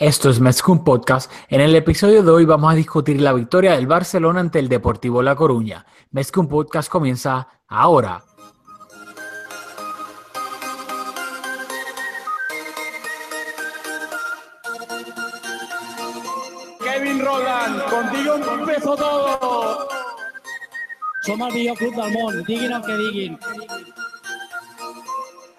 [0.00, 1.30] Esto es Mezcum Podcast.
[1.50, 5.22] En el episodio de hoy vamos a discutir la victoria del Barcelona ante el Deportivo
[5.22, 5.84] La Coruña.
[6.10, 8.24] Mezcum Podcast comienza ahora.
[16.82, 19.88] Kevin Roland, contigo empezó todo.
[21.26, 23.38] Som el millor club del món, diguin el que diguin.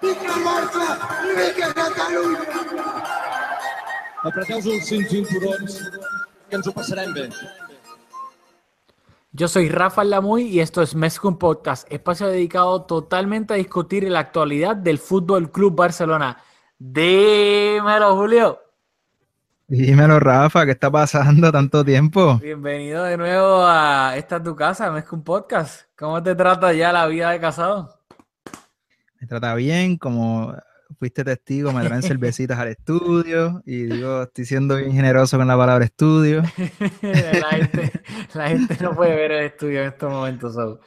[0.01, 0.87] Barça
[1.29, 3.40] i vinga Catalunya!
[4.21, 5.79] Apreteu els cinc cinturons,
[6.45, 7.23] que ens ho passarem bé.
[9.31, 14.19] Yo soy Rafa Lamuy y esto es Mezcum Podcast, espacio dedicado totalmente a discutir la
[14.19, 16.37] actualidad del Fútbol Club Barcelona.
[16.77, 18.59] Dímelo, Julio.
[19.67, 22.37] Dímelo, Rafa, ¿qué está pasando tanto tiempo?
[22.37, 25.85] Bienvenido de nuevo a esta tu casa, Mezcum Podcast.
[25.97, 27.97] ¿Cómo te trata ya la vida de casado?
[29.19, 30.53] Me trata bien, como
[30.97, 35.57] fuiste testigo, me traen cervecitas al estudio y digo, estoy siendo bien generoso con la
[35.57, 36.41] palabra estudio.
[37.01, 37.91] la, gente,
[38.33, 40.79] la gente no puede ver el estudio en estos momentos, so.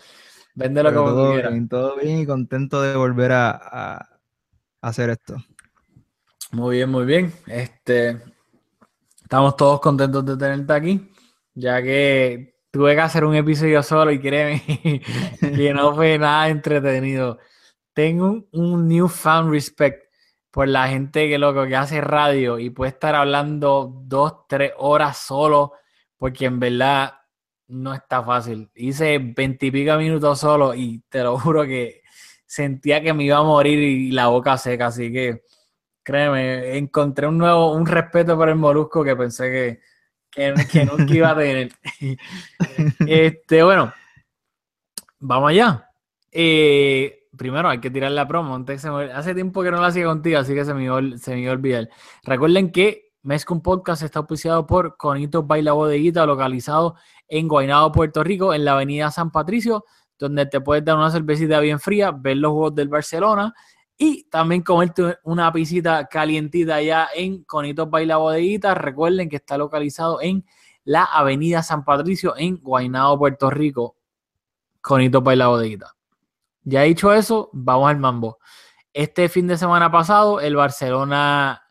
[0.55, 4.09] véndelo Pero como todo bien, todo bien y contento de volver a, a
[4.81, 5.37] hacer esto.
[6.53, 7.33] Muy bien, muy bien.
[7.47, 8.21] Este,
[9.23, 11.11] estamos todos contentos de tenerte aquí,
[11.55, 14.63] ya que tuve que hacer un episodio solo y créeme
[15.41, 17.39] que no fue nada entretenido.
[17.95, 20.05] Tengo un, un newfound respect
[20.55, 25.19] por la gente que loco que hace radio y puede estar hablando dos, tres horas
[25.19, 25.73] solo,
[26.17, 27.15] porque en verdad
[27.67, 28.71] no está fácil.
[28.73, 32.03] Hice veintipico minutos solo y te lo juro que
[32.47, 35.43] sentía que me iba a morir y la boca seca, así que
[36.05, 39.81] créeme, encontré un nuevo, un respeto por el molusco que pensé que,
[40.31, 41.73] que, que nunca iba a tener.
[43.09, 43.93] este, bueno,
[45.19, 45.91] vamos allá.
[46.31, 48.65] Eh, primero hay que tirar la promo.
[49.15, 51.89] hace tiempo que no la hacía contigo, así que se me, ol- se me.
[52.25, 56.97] Recuerden que Mezcum Podcast está auspiciado por Conitos Baila Bodeguita, localizado
[57.29, 59.85] en Guaynabo, Puerto Rico, en la avenida San Patricio,
[60.19, 63.55] donde te puedes dar una cervecita bien fría, ver los juegos del Barcelona
[63.97, 68.75] y también comerte una pisita calientita allá en Conitos Baila Bodeguita.
[68.75, 70.45] Recuerden que está localizado en
[70.85, 73.97] la avenida San Patricio, en Guaynabo, Puerto Rico.
[74.83, 75.94] Conitos Baila Bodeguita.
[76.65, 78.39] Ya dicho eso, vamos al mambo.
[78.93, 81.63] Este fin de semana pasado, el Barcelona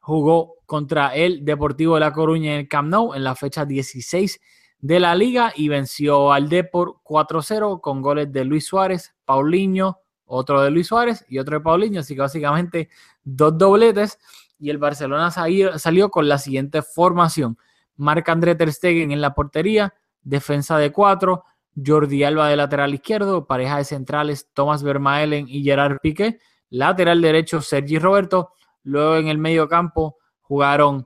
[0.00, 4.40] jugó contra el Deportivo de La Coruña en el Camp Nou en la fecha 16
[4.80, 10.60] de la liga y venció al Depor 4-0 con goles de Luis Suárez, Paulinho, otro
[10.60, 12.88] de Luis Suárez y otro de Paulinho, así que básicamente
[13.22, 14.18] dos dobletes
[14.58, 17.58] y el Barcelona salió, con la siguiente formación.
[17.96, 21.44] Marc André Ter Stegen en la portería, defensa de cuatro,
[21.74, 26.38] Jordi Alba de lateral izquierdo, pareja de centrales Thomas Vermaelen y Gerard Piqué,
[26.70, 28.52] lateral derecho Sergi Roberto,
[28.82, 31.04] luego en el medio campo jugaron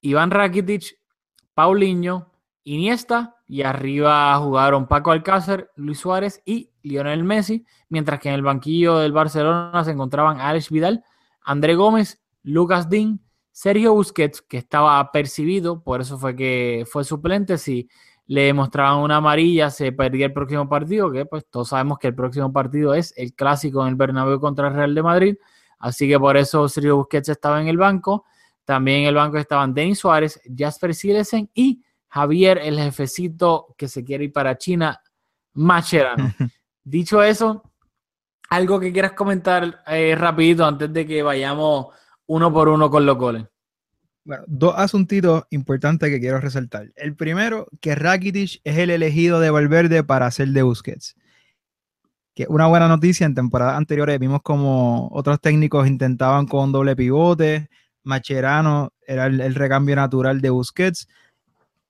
[0.00, 0.98] Iván Rakitic,
[1.54, 2.32] Paulinho,
[2.64, 8.42] Iniesta y arriba jugaron Paco Alcácer, Luis Suárez y Lionel Messi, mientras que en el
[8.42, 11.04] banquillo del Barcelona se encontraban Alex Vidal,
[11.42, 13.20] André Gómez, Lucas Dean,
[13.52, 17.88] Sergio Busquets, que estaba percibido, por eso fue que fue suplente, si
[18.26, 22.14] le mostraban una amarilla se perdía el próximo partido, que pues todos sabemos que el
[22.14, 25.36] próximo partido es el clásico en el Bernabéu contra el Real de Madrid,
[25.78, 28.24] así que por eso Sergio Busquets estaba en el banco,
[28.64, 34.04] también en el banco estaban Denis Suárez, Jasper Silesen y Javier, el jefecito que se
[34.04, 35.00] quiere ir para China,
[35.54, 36.32] Macherano.
[36.84, 37.62] Dicho eso,
[38.48, 41.88] algo que quieras comentar eh, rapidito antes de que vayamos
[42.26, 43.44] uno por uno con los goles.
[44.26, 46.90] Bueno, dos asuntitos importantes que quiero resaltar.
[46.96, 51.14] El primero, que Rakitic es el elegido de Valverde para hacer de Busquets.
[52.34, 57.70] Que una buena noticia, en temporadas anteriores vimos como otros técnicos intentaban con doble pivote,
[58.02, 61.06] Macherano era el, recambio natural de Busquets,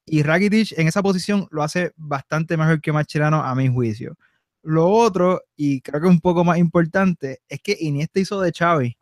[0.04, 4.14] y Rakitic en esa posición lo hace bastante mejor que Macherano a mi juicio.
[4.62, 8.98] Lo otro, y creo que un poco más importante, es que Iniesta hizo de Xavi,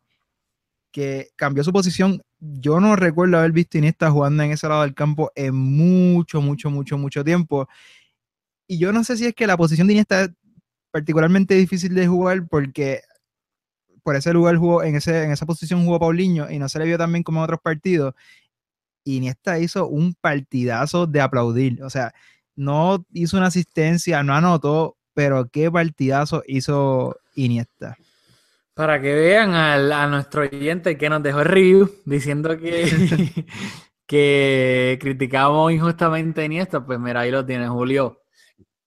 [0.95, 2.21] que cambió su posición.
[2.39, 6.41] Yo no recuerdo haber visto a Iniesta jugando en ese lado del campo en mucho,
[6.41, 7.67] mucho, mucho, mucho tiempo.
[8.65, 10.29] Y yo no sé si es que la posición de Iniesta es
[10.91, 13.01] particularmente difícil de jugar porque
[14.03, 16.85] por ese lugar jugó, en, ese, en esa posición jugó Paulinho y no se le
[16.85, 18.13] vio tan bien como en otros partidos.
[19.03, 21.83] Iniesta hizo un partidazo de aplaudir.
[21.83, 22.13] O sea,
[22.55, 27.97] no hizo una asistencia, no anotó, pero qué partidazo hizo Iniesta.
[28.75, 32.83] Para que vean al- a nuestro oyente que nos dejó el review diciendo que,
[34.05, 38.21] que criticamos injustamente a Iniesta, pues mira, ahí lo tienes, Julio,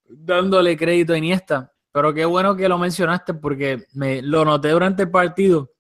[0.05, 1.73] dándole crédito a Iniesta.
[1.90, 5.73] Pero qué bueno que lo mencionaste porque me lo noté durante el partido,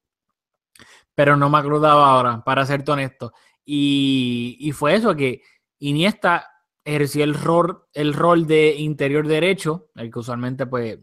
[1.14, 3.34] pero no me acordaba ahora, para serte honesto.
[3.64, 5.42] Y, y fue eso, que
[5.80, 6.48] Iniesta
[6.82, 10.98] ejerció el rol, el rol de interior derecho, el que usualmente pues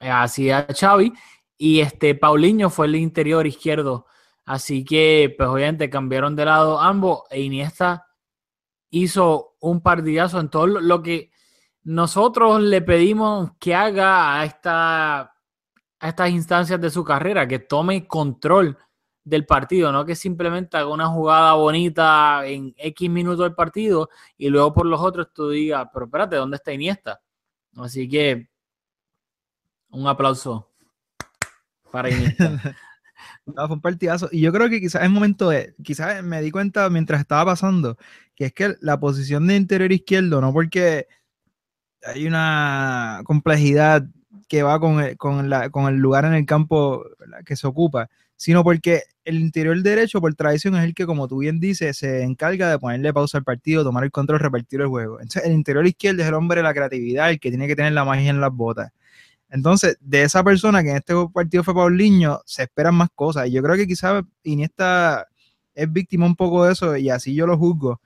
[0.00, 1.12] hacía Xavi,
[1.62, 4.06] y este Paulinho fue el interior izquierdo.
[4.44, 8.08] Así que, pues obviamente cambiaron de lado ambos e Iniesta
[8.90, 11.30] hizo un partidazo en todo lo- que
[11.84, 18.08] nosotros le pedimos que haga a, esta, a estas instancias de su carrera, que tome
[18.08, 18.76] control
[19.22, 24.48] del partido, no que simplemente haga una jugada bonita en X minutos del partido y
[24.48, 27.22] luego por los otros tú digas, pero espérate, ¿dónde está Iniesta?
[27.76, 28.50] Así que
[29.90, 30.71] un aplauso
[31.92, 32.60] para Iniesta.
[33.46, 34.28] No, fue un partidazo.
[34.32, 37.96] Y yo creo que quizás es momento de, quizás me di cuenta mientras estaba pasando,
[38.36, 41.06] que es que la posición de interior izquierdo, no porque
[42.04, 44.04] hay una complejidad
[44.48, 47.04] que va con el, con la- con el lugar en el campo
[47.46, 51.38] que se ocupa, sino porque el interior derecho, por tradición, es el que, como tú
[51.38, 55.20] bien dices, se encarga de ponerle pausa al partido, tomar el control, repartir el juego.
[55.20, 57.92] Entonces, el interior izquierdo es el hombre de la creatividad, el que tiene que tener
[57.92, 58.90] la magia en las botas.
[59.54, 63.46] Entonces, de esa persona que en este partido fue Paulinho, se esperan más cosas.
[63.48, 65.28] Y yo creo que quizás Iniesta
[65.74, 68.00] es víctima un poco de eso, y así yo lo juzgo.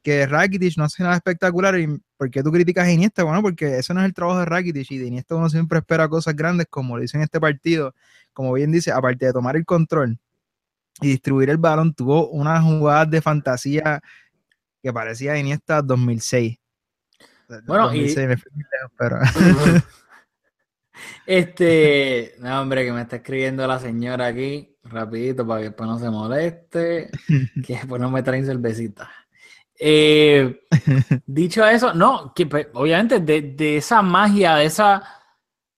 [0.00, 1.76] Que Rakitic no hace nada espectacular.
[1.76, 3.24] ¿Y por qué tú criticas a Iniesta?
[3.24, 4.88] Bueno, porque eso no es el trabajo de Rakitic.
[4.92, 7.92] Y de Iniesta uno siempre espera cosas grandes, como lo hizo en este partido.
[8.32, 10.16] Como bien dice, aparte de tomar el control
[11.00, 14.00] y distribuir el balón, tuvo unas jugadas de fantasía
[14.80, 16.56] que parecía Iniesta 2006.
[17.66, 19.18] Bueno, y- 2006 me fui muy lejos, pero...
[21.26, 25.98] Este, no, hombre, que me está escribiendo la señora aquí, rapidito, para que después no
[25.98, 27.10] se moleste,
[27.64, 29.10] que después no me traen cervecita.
[29.78, 30.60] Eh,
[31.26, 35.02] dicho eso, no, que pues, obviamente de, de esa magia, de esa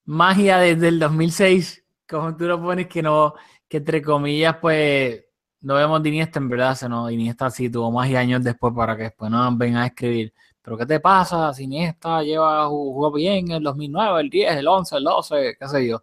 [0.05, 3.35] magia desde el 2006, como tú lo pones, que no,
[3.69, 5.25] que entre comillas, pues,
[5.61, 8.73] no vemos de Iniesta, en verdad, se no, Iniesta sí tuvo más y años después
[8.75, 10.33] para que después no nos vengan a escribir.
[10.69, 11.55] Pero ¿qué te pasa?
[11.55, 15.67] Si Iniesta lleva, jugó bien en el 2009, el 10, el 11, el 12, qué
[15.67, 16.03] sé yo.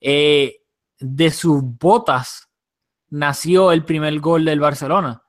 [0.00, 0.62] Eh,
[0.98, 2.48] de sus botas
[3.10, 5.22] nació el primer gol del Barcelona.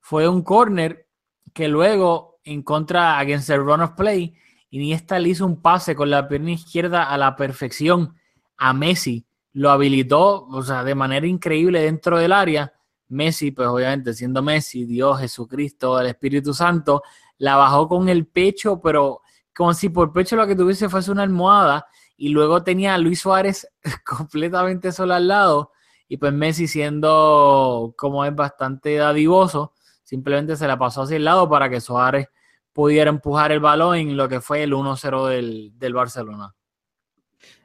[0.00, 1.08] Fue un córner
[1.52, 4.34] que luego en contra against the run of play,
[4.70, 8.14] Iniesta le hizo un pase con la pierna izquierda a la perfección
[8.56, 9.26] a Messi.
[9.52, 12.72] Lo habilitó, o sea, de manera increíble dentro del área.
[13.08, 17.02] Messi, pues obviamente siendo Messi, Dios, Jesucristo, el Espíritu Santo,
[17.38, 19.22] la bajó con el pecho, pero
[19.54, 21.86] como si por pecho lo que tuviese fuese una almohada
[22.16, 23.68] y luego tenía a Luis Suárez
[24.06, 25.72] completamente solo al lado
[26.08, 31.48] y pues Messi siendo como es bastante dadivoso, simplemente se la pasó hacia el lado
[31.48, 32.28] para que Suárez
[32.72, 36.54] pudiera empujar el balón en lo que fue el 1-0 del, del Barcelona.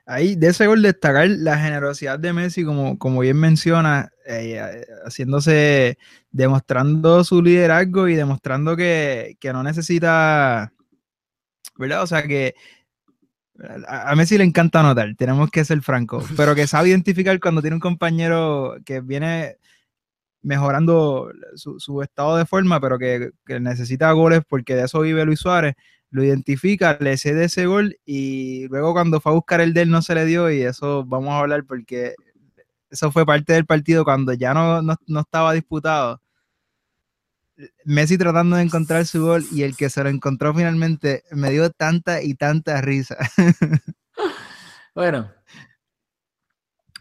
[0.06, 5.98] Ahí, de ese gol, destacar la generosidad de Messi, como, como bien menciona, eh, haciéndose,
[6.32, 10.74] demostrando su liderazgo y demostrando que, que no necesita,
[11.78, 12.04] ¿verdad?
[12.04, 12.56] O sea, que
[13.88, 17.76] a, Messi le encanta anotar, tenemos que ser francos, pero que sabe identificar cuando tiene
[17.76, 19.58] un compañero que viene
[20.42, 25.26] mejorando su, su estado de forma, pero que, que necesita goles porque de eso vive
[25.26, 25.76] Luis Suárez
[26.10, 29.90] lo identifica, le cede ese gol y luego cuando fue a buscar el de él
[29.90, 32.16] no se le dio y eso vamos a hablar porque
[32.90, 36.22] eso fue parte del partido cuando ya no, no, no estaba disputado.
[37.86, 41.72] Messi tratando de encontrar su gol y el que se lo encontró finalmente me dio
[41.72, 43.18] tanta y tanta risa.
[44.96, 45.32] bueno,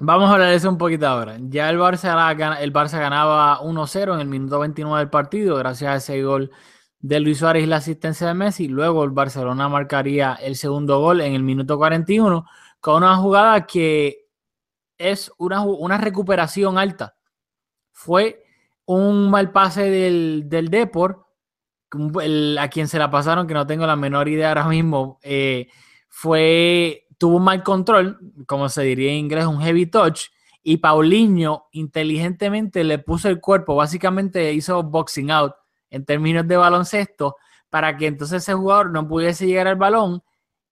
[0.01, 1.37] vamos a hablar de eso un poquito ahora.
[1.41, 5.97] Ya el Barça, el Barça ganaba 1-0 en el minuto 29 del partido gracias a
[5.97, 6.51] ese gol
[7.01, 8.69] de Luis Suárez y la asistencia de Messi.
[8.69, 12.47] Luego el Barcelona marcaría el segundo gol en el minuto 41
[12.81, 14.26] con una jugada que
[14.99, 17.17] es una, una recuperación alta.
[17.93, 18.45] Fue
[18.85, 21.27] un mal pase del, del Deport,
[22.59, 25.69] a quien se la pasaron, que no tengo la menor idea ahora mismo, eh,
[26.09, 30.29] fue, tuvo un mal control, como se diría en inglés, un heavy touch,
[30.63, 35.55] y Paulinho inteligentemente le puso el cuerpo, básicamente hizo boxing out
[35.91, 37.37] en términos de baloncesto,
[37.71, 40.23] para que entonces ese jugador no pudiese llegar al balón.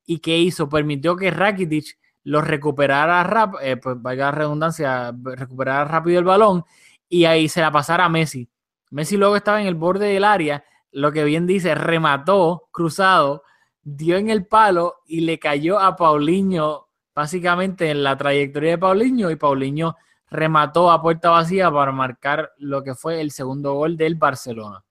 [0.06, 0.68] ¿Y qué hizo?
[0.68, 6.64] Permitió que Rakitic lo recuperara rápido, eh, pues redundancia, recuperara rápido el balón
[7.08, 8.48] y ahí se la pasara a Messi.
[8.90, 13.42] Messi luego estaba en el borde del área, lo que bien dice, remató cruzado,
[13.82, 19.30] dio en el palo y le cayó a Paulinho, básicamente en la trayectoria de Paulinho,
[19.30, 19.96] y Paulinho
[20.30, 24.82] remató a puerta vacía para marcar lo que fue el segundo gol del Barcelona.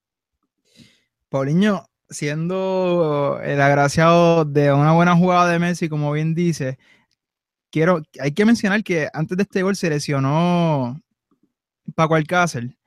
[1.30, 6.78] Paulinho, siendo el agraciado de una buena jugada de Messi, como bien dice,
[7.74, 11.02] quiero, hay que mencionar que antes de este gol se lesionó
[11.96, 12.78] Paco Alcácer.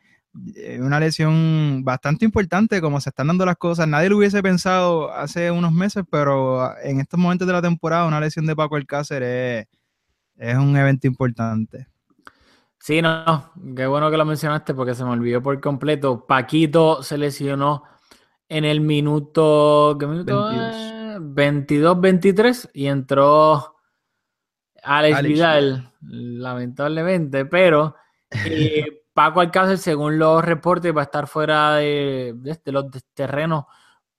[0.54, 3.88] Eh, una lesión bastante importante, como se están dando las cosas.
[3.88, 8.20] Nadie lo hubiese pensado hace unos meses, pero en estos momentos de la temporada, una
[8.20, 9.66] lesión de Paco Alcácer es,
[10.36, 11.88] es un evento importante.
[12.78, 16.24] Sí, no, qué bueno que lo mencionaste porque se me olvidó por completo.
[16.26, 17.82] Paquito se lesionó
[18.48, 20.48] en el minuto, ¿qué minuto?
[21.18, 23.75] 22-23 y entró
[24.86, 27.96] Alex, Vidal, lamentablemente, pero
[28.30, 33.64] eh, Paco Alcácer, según los reportes, va a estar fuera de, de los terrenos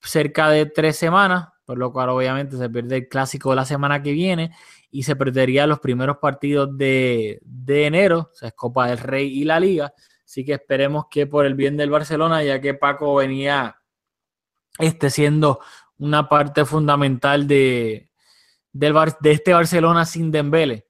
[0.02, 4.12] cerca de tres semanas, por lo cual obviamente se pierde el clásico la semana que
[4.12, 4.52] viene
[4.92, 9.44] y se perdería los primeros partidos de, enero, o sea, es Copa del Rey y
[9.44, 9.94] la Liga.
[10.26, 13.78] Así que esperemos que por el bien del Barcelona, ya que Paco venía
[14.80, 15.60] este, siendo
[16.00, 18.07] una parte fundamental de,
[18.78, 20.88] del de este Barcelona sin Dembele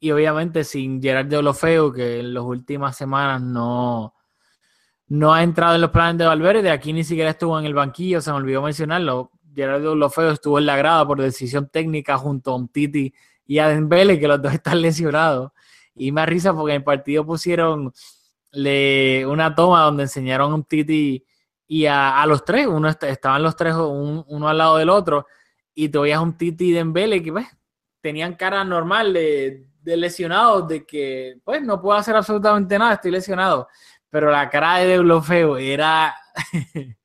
[0.00, 4.14] y obviamente sin Gerard de que en las últimas semanas no,
[5.08, 8.20] no ha entrado en los planes de Valverde, aquí ni siquiera estuvo en el banquillo,
[8.20, 9.32] se me olvidó mencionarlo.
[9.54, 13.12] Gerard de estuvo en la grada por decisión técnica junto a un Titi
[13.44, 15.50] y a Dembele, que los dos están lesionados.
[15.94, 17.92] Y me risa porque en el partido pusieron
[18.52, 21.24] le, una toma donde enseñaron a un Titi
[21.66, 25.26] y a, los tres, uno estaban los tres uno al lado del otro,
[25.80, 27.46] y te veías un Titi y Dembele que pues,
[28.00, 33.12] tenían cara normal de, de lesionados, de que pues no puedo hacer absolutamente nada, estoy
[33.12, 33.68] lesionado.
[34.10, 36.16] Pero la cara de Deulofeo era,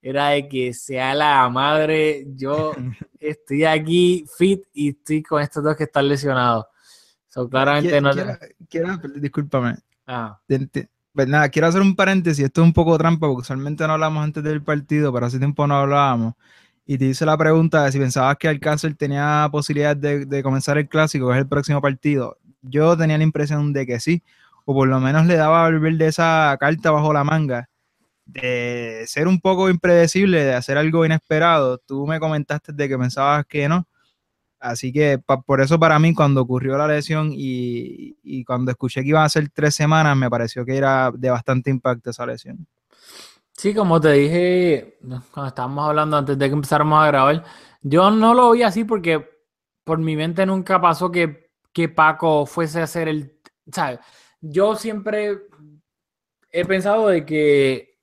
[0.00, 2.72] era de que sea la madre, yo
[3.18, 6.66] estoy aquí fit y estoy con estos dos que están lesionados.
[7.26, 8.12] So, claramente no.
[8.68, 9.74] Quiero, discúlpame.
[10.06, 10.40] Ah.
[10.46, 12.44] Pues nada, quiero hacer un paréntesis.
[12.44, 15.66] Esto es un poco trampa porque usualmente no hablamos antes del partido, pero hace tiempo
[15.66, 16.34] no hablábamos.
[16.90, 20.76] Y te hice la pregunta de si pensabas que Alcácer tenía posibilidad de, de comenzar
[20.76, 22.36] el clásico, que es el próximo partido.
[22.62, 24.24] Yo tenía la impresión de que sí,
[24.64, 27.68] o por lo menos le daba a de esa carta bajo la manga
[28.24, 31.78] de ser un poco impredecible, de hacer algo inesperado.
[31.78, 33.86] Tú me comentaste de que pensabas que no.
[34.58, 39.22] Así que por eso para mí cuando ocurrió la lesión y, cuando escuché que iba
[39.24, 42.66] a ser tres semanas, me pareció que era de bastante impacto esa lesión.
[43.60, 44.96] Sí, como te dije
[45.32, 47.44] cuando estábamos hablando antes de que empezáramos a grabar,
[47.82, 49.28] yo no lo vi así porque
[49.84, 53.38] por mi mente nunca pasó que, que Paco fuese a ser el...
[53.70, 54.00] ¿sabes?
[54.40, 55.40] Yo siempre
[56.50, 57.98] he pensado de que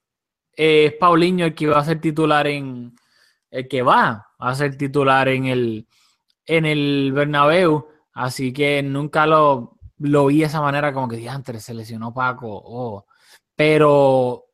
[0.54, 2.96] es Paulinho el que va a ser titular en
[3.50, 5.88] el que va a ser titular en el
[6.46, 11.64] en el Bernabéu, así que nunca lo, lo vi de esa manera como que antes
[11.64, 13.08] se lesionó Paco, oh.
[13.56, 14.47] pero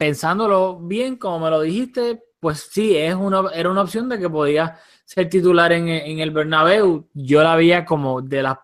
[0.00, 4.30] pensándolo bien, como me lo dijiste, pues sí, es una, era una opción de que
[4.30, 7.06] podía ser titular en, en el Bernabéu.
[7.12, 8.56] Yo la veía como de las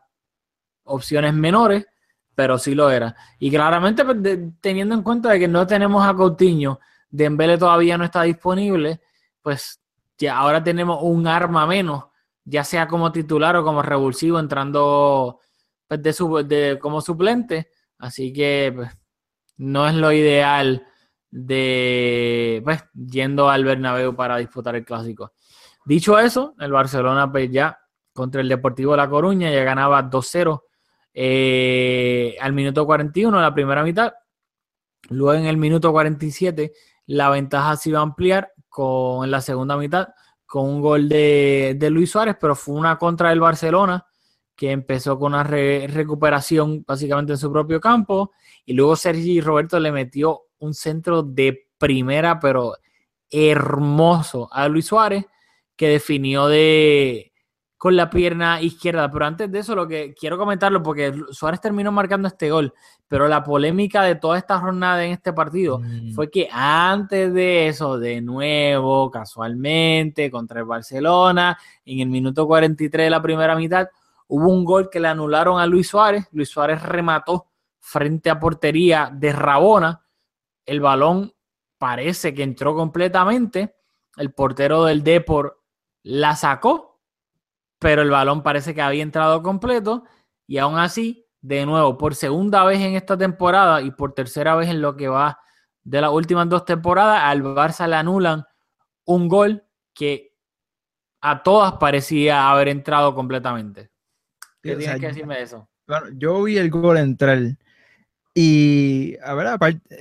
[0.85, 1.87] opciones menores,
[2.35, 3.15] pero sí lo era.
[3.39, 4.17] Y claramente, pues,
[4.63, 9.03] teniendo en cuenta de que no tenemos a Coutinho, Dembele todavía no está disponible,
[9.43, 9.79] pues
[10.17, 12.05] ya ahora tenemos un arma menos,
[12.47, 15.41] ya sea como titular o como revulsivo, entrando
[15.87, 17.69] pues, de, de como suplente.
[17.99, 18.91] Así que pues,
[19.59, 20.87] no es lo ideal
[21.31, 25.33] de pues, yendo al Bernabéu para disputar el clásico.
[25.85, 27.79] Dicho eso, el Barcelona pues ya
[28.13, 30.63] contra el Deportivo de La Coruña ya ganaba 2-0
[31.15, 34.13] eh, al minuto 41, la primera mitad.
[35.09, 36.73] Luego en el minuto 47
[37.07, 40.09] la ventaja se iba a ampliar con, en la segunda mitad
[40.45, 44.07] con un gol de, Luis Suárez, pero fue una contra del Barcelona
[44.55, 48.33] que empezó con una recuperación básicamente en su propio campo
[48.67, 52.75] y luego Sergi Roberto le metió un centro de primera, pero
[53.31, 55.25] hermoso a Luis Suárez
[55.77, 57.33] que definió de,
[57.77, 59.11] con la pierna izquierda.
[59.11, 62.73] Pero antes de eso, lo que quiero comentarlo, porque Suárez terminó marcando este gol,
[63.07, 66.13] pero la polémica de toda esta jornada en este partido mm.
[66.13, 73.07] fue que antes de eso, de nuevo, casualmente, contra el Barcelona, en el minuto 43
[73.07, 73.89] de la primera mitad,
[74.29, 76.27] hubo un gol que le anularon a Luis Suárez.
[76.33, 77.47] Luis Suárez remató
[77.87, 80.07] frente a portería de Rabona.
[80.65, 81.33] El balón
[81.79, 83.77] parece que entró completamente.
[84.17, 85.63] El portero del Depor
[86.03, 86.97] la sacó
[87.79, 90.05] pero el balón parece que había entrado completo
[90.47, 94.69] y aún así, de nuevo, por segunda vez en esta temporada y por tercera vez
[94.69, 95.39] en lo que va
[95.85, 98.45] de las últimas dos temporadas, al Barça le anulan
[99.05, 99.65] un gol
[99.95, 100.37] que
[101.21, 103.91] a todas parecía haber entrado completamente.
[104.63, 105.69] ¿Qué O tienes que decirme de eso?
[105.87, 107.39] Bueno, yo vi el gol entrar
[108.39, 109.49] y, a ver,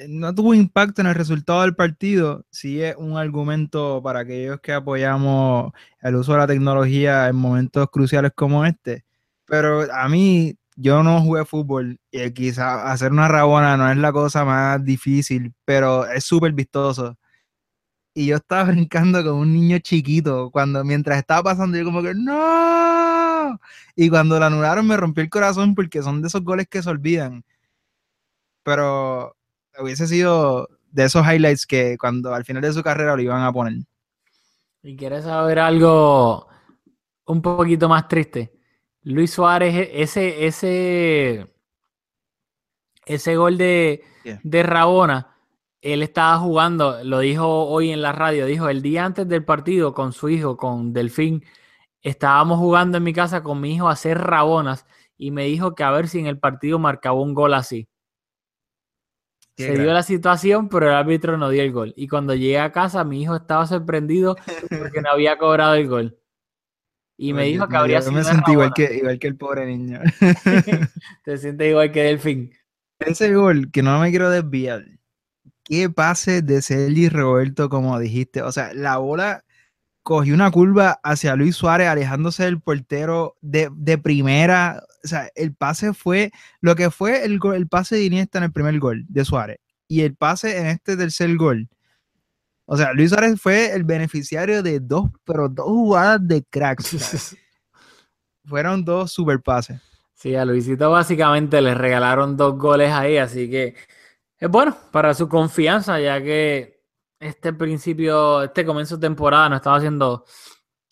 [0.10, 2.46] no tuvo impacto en el resultado del partido.
[2.51, 7.89] Sí es un argumento para aquellos que apoyamos el uso de la tecnología en momentos
[7.89, 9.06] cruciales como este.
[9.46, 14.12] Pero a mí, yo no jugué fútbol y quizá hacer una rabona no es la
[14.12, 17.18] cosa más difícil, pero es súper vistoso.
[18.13, 22.13] Y yo estaba brincando como un niño chiquito cuando mientras estaba pasando yo como que
[22.15, 23.60] no.
[23.96, 26.89] Y cuando la anularon me rompió el corazón porque son de esos goles que se
[26.89, 27.46] olvidan.
[28.65, 29.38] Pero
[29.79, 33.53] hubiese sido de esos highlights que cuando al final de su carrera lo iban a
[33.53, 33.75] poner.
[34.81, 36.48] ¿Y quieres saber algo
[37.25, 38.51] un poquito más triste?
[39.03, 41.53] Luis Suárez, ese, ese,
[43.05, 44.39] ese gol de, Yeah.
[44.43, 45.38] de Rabona,
[45.81, 49.93] él estaba jugando, lo dijo hoy en la radio, dijo el día antes del partido
[49.93, 51.43] con su hijo, con Delfín,
[52.01, 55.84] estábamos jugando en mi casa con mi hijo a hacer Rabonas y me dijo que
[55.84, 57.88] a ver si en el partido marcaba un gol así.
[59.57, 61.93] Se dio la situación, pero el árbitro no dio el gol.
[61.95, 64.35] Y cuando llegué a casa, mi hijo estaba sorprendido
[64.69, 66.17] porque no había cobrado el gol.
[67.17, 69.17] Y me Yo- dijo que yo- habría yo sido me de sentí igual que, igual
[69.19, 70.01] que el pobre niño.
[71.24, 72.51] Te sientes igual que Delfín.
[73.00, 74.83] Ese gol, que no me quiero desviar.
[75.63, 78.41] Qué pase de Sergi Roberto, como dijiste.
[78.41, 79.45] O sea, la bola
[80.05, 84.83] cogió una curva hacia Luis Suárez, alejándose del portero de, de primera.
[85.03, 86.31] O sea, el pase fue
[86.62, 89.57] lo que fue el, el pase de Iniesta en el primer gol de Suárez
[89.88, 91.67] y el pase en este tercer gol.
[92.65, 97.35] O sea, Luis Suárez fue el beneficiario de dos, pero dos jugadas de cracks.
[98.45, 99.81] fueron dos super pases.
[100.13, 103.74] Sí, a Luisito básicamente le regalaron dos goles ahí, así que
[104.38, 106.75] es bueno para su confianza, ya que
[107.19, 110.25] este principio, este comienzo de temporada no estaba siendo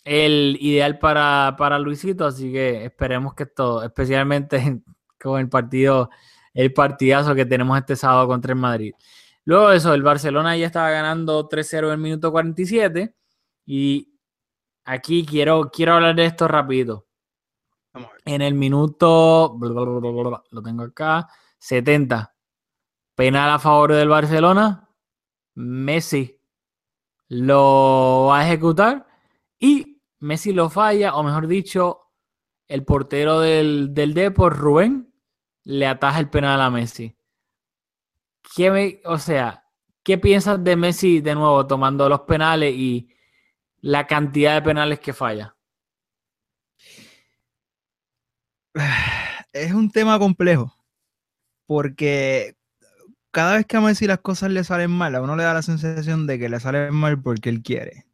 [0.03, 4.81] el ideal para, para Luisito, así que esperemos que esto, especialmente
[5.21, 6.09] con el partido,
[6.53, 8.93] el partidazo que tenemos este sábado contra el Madrid.
[9.45, 13.15] Luego de eso, el Barcelona ya estaba ganando 3-0 en el minuto 47
[13.65, 14.17] y
[14.85, 17.07] aquí quiero, quiero hablar de esto rapidito.
[18.25, 21.27] En el minuto, lo tengo acá,
[21.59, 22.33] 70.
[23.15, 24.82] Penal a favor del Barcelona.
[25.55, 26.39] Messi
[27.29, 29.07] lo va a ejecutar
[29.59, 32.11] y Messi lo falla, o mejor dicho,
[32.67, 35.13] el portero del, del Depor, Rubén,
[35.63, 37.15] le ataja el penal a Messi.
[38.55, 39.65] ¿Qué me- o sea,
[40.03, 43.09] ¿qué piensas de Messi de nuevo tomando los penales y
[43.81, 45.55] la cantidad de penales que falla?
[49.53, 50.73] es un tema complejo
[51.67, 52.55] porque
[53.33, 55.63] cada vez que a Messi las cosas le salen mal, a uno le da la
[55.63, 58.05] sensación de que le salen mal porque él quiere.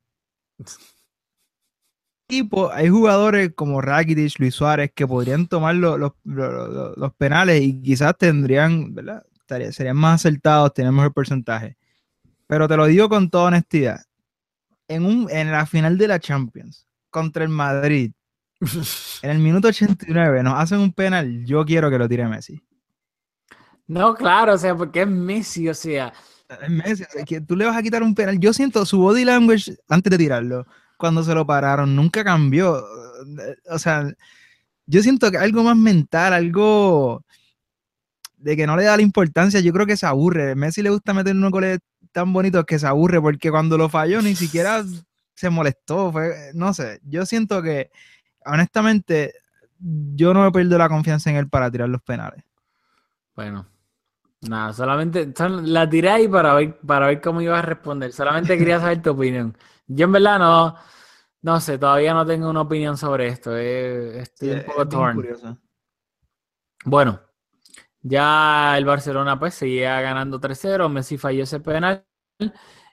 [2.28, 6.96] Y po- hay jugadores como Rakitic, Luis Suárez que podrían tomar lo- los, lo- lo-
[6.96, 9.26] los penales y quizás tendrían, ¿verdad?
[9.72, 11.76] Serían más acertados, tienen mejor porcentaje.
[12.48, 14.02] Pero te lo digo con toda honestidad.
[14.88, 18.14] En, un, en la final de la Champions contra el Madrid,
[19.24, 22.62] en el minuto 89 nos hacen un penal, yo quiero que lo tire Messi.
[23.90, 26.14] No, claro, o sea, porque es Messi, o sea,
[26.62, 28.40] Es Messi, o sea, que tú le vas a quitar un penal.
[28.40, 32.86] Yo siento su body language antes de tirarlo, cuando se lo pararon, nunca cambió.
[33.68, 34.08] O sea,
[34.86, 37.26] yo siento que algo más mental, algo
[38.38, 40.54] de que no le da la importancia, yo creo que se aburre.
[40.54, 41.80] Messi le gusta meter unos goles
[42.12, 44.86] tan bonitos que se aburre, porque cuando lo falló ni siquiera
[45.34, 46.12] se molestó.
[46.12, 47.90] Fue, no sé, yo siento que,
[48.46, 49.34] honestamente,
[49.80, 52.44] yo no me pierdo la confianza en él para tirar los penales.
[53.36, 53.66] bueno,
[54.42, 58.12] nada, solamente sol- la tiré ahí para ver, para ver cómo ibas a responder.
[58.14, 59.58] Solamente quería saber tu opinión.
[59.88, 60.76] Yo en verdad no,
[61.42, 63.56] no sé, todavía no tengo una opinión sobre esto.
[63.58, 65.16] eh, estoy un Es poco torn.
[65.16, 65.58] curioso.
[66.86, 67.20] Bueno,
[68.02, 72.06] ya el Barcelona pues seguía ganando 3-0, Messi falló ese penal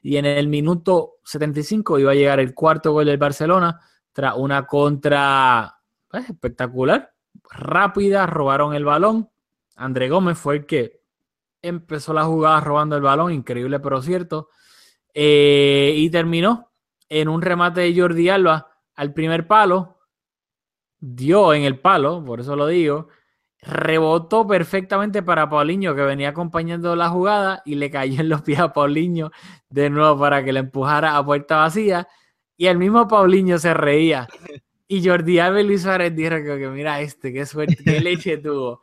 [0.02, 3.80] y en el minuto 75 iba a llegar el cuarto gol del Barcelona
[4.12, 5.76] tras una contra
[6.08, 7.14] pues, espectacular,
[7.50, 9.30] rápida, robaron el balón.
[9.76, 11.02] André Gómez fue el que
[11.62, 14.48] empezó la jugada robando el balón, increíble pero cierto,
[15.14, 16.72] Eh, y terminó
[17.08, 19.98] en un remate de Jordi Alba al primer palo,
[20.98, 23.08] dio en el palo, por eso lo digo,
[23.62, 28.60] rebotó perfectamente para Paulinho que venía acompañando la jugada y le cayó en los pies
[28.60, 29.30] a Paulinho
[29.70, 32.08] de nuevo para que le empujara a puerta vacía
[32.56, 34.30] y el mismo Paulinho se reía
[34.88, 38.38] Y Jordi Alba y Luis Suárez dijeron que, que mira este, qué suerte, qué leche
[38.38, 38.82] tuvo.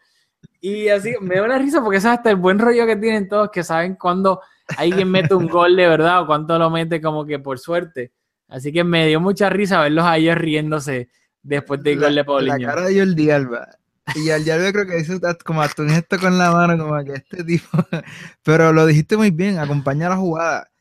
[0.65, 3.49] Y así me da una risa porque es hasta el buen rollo que tienen todos
[3.51, 4.39] que saben cuando
[4.77, 8.13] alguien mete un gol de verdad o cuánto lo mete como que por suerte.
[8.47, 11.09] Así que me dio mucha risa verlos a ellos riéndose
[11.41, 12.65] después del gol de La Paulinho.
[12.65, 13.67] cara de Jordi Alba.
[14.15, 17.15] Y Jordi Alba creo que hizo como hasta un gesto con la mano, como que
[17.15, 17.67] este tipo.
[18.43, 20.71] Pero lo dijiste muy bien, acompaña la jugada.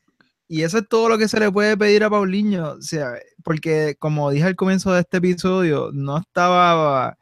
[0.47, 2.71] Y eso es todo lo que se le puede pedir a Paulinho.
[2.71, 7.17] O sea, porque como dije al comienzo de este episodio, no estaba.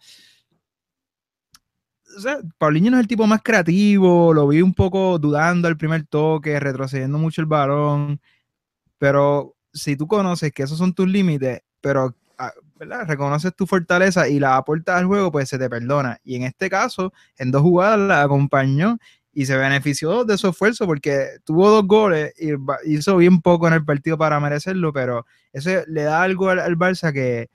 [2.17, 5.77] O sea, Paulinho no es el tipo más creativo, lo vi un poco dudando al
[5.77, 8.19] primer toque, retrocediendo mucho el balón.
[8.97, 12.53] Pero si tú conoces que esos son tus límites, pero ah,
[13.07, 16.19] reconoces tu fortaleza y la aportas al juego, pues se te perdona.
[16.23, 18.97] Y en este caso, en dos jugadas la acompañó
[19.33, 22.51] y se benefició de su esfuerzo porque tuvo dos goles y
[22.93, 26.77] hizo bien poco en el partido para merecerlo, pero eso le da algo al, al
[26.77, 27.49] Barça que,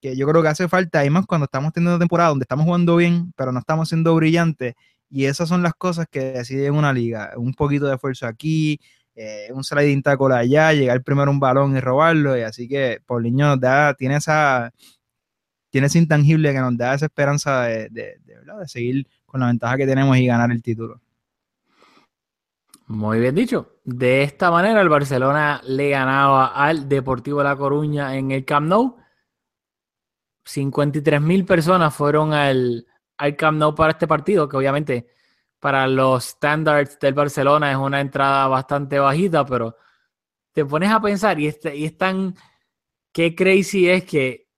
[0.00, 2.64] que yo creo que hace falta, y más cuando estamos teniendo una temporada donde estamos
[2.64, 4.74] jugando bien, pero no estamos siendo brillantes.
[5.10, 7.32] Y esas son las cosas que deciden una liga.
[7.36, 8.78] Un poquito de esfuerzo aquí,
[9.14, 12.36] eh, un sliding tackle allá, llegar primero un balón y robarlo.
[12.36, 14.72] Y así que Paulinho nos da, tiene esa,
[15.70, 19.46] tiene ese intangible que nos da esa esperanza de, de, de, de seguir con la
[19.46, 21.00] ventaja que tenemos y ganar el título.
[22.86, 23.80] Muy bien dicho.
[23.84, 28.96] De esta manera el Barcelona le ganaba al Deportivo La Coruña en el Camp Nou.
[30.48, 32.86] 53 mil personas fueron al,
[33.36, 35.08] Camp Nou para este partido, que obviamente
[35.60, 39.76] para los standards del Barcelona es una entrada bastante bajita, pero
[40.52, 42.34] te pones a pensar y, este, es tan,
[43.12, 44.48] qué crazy es que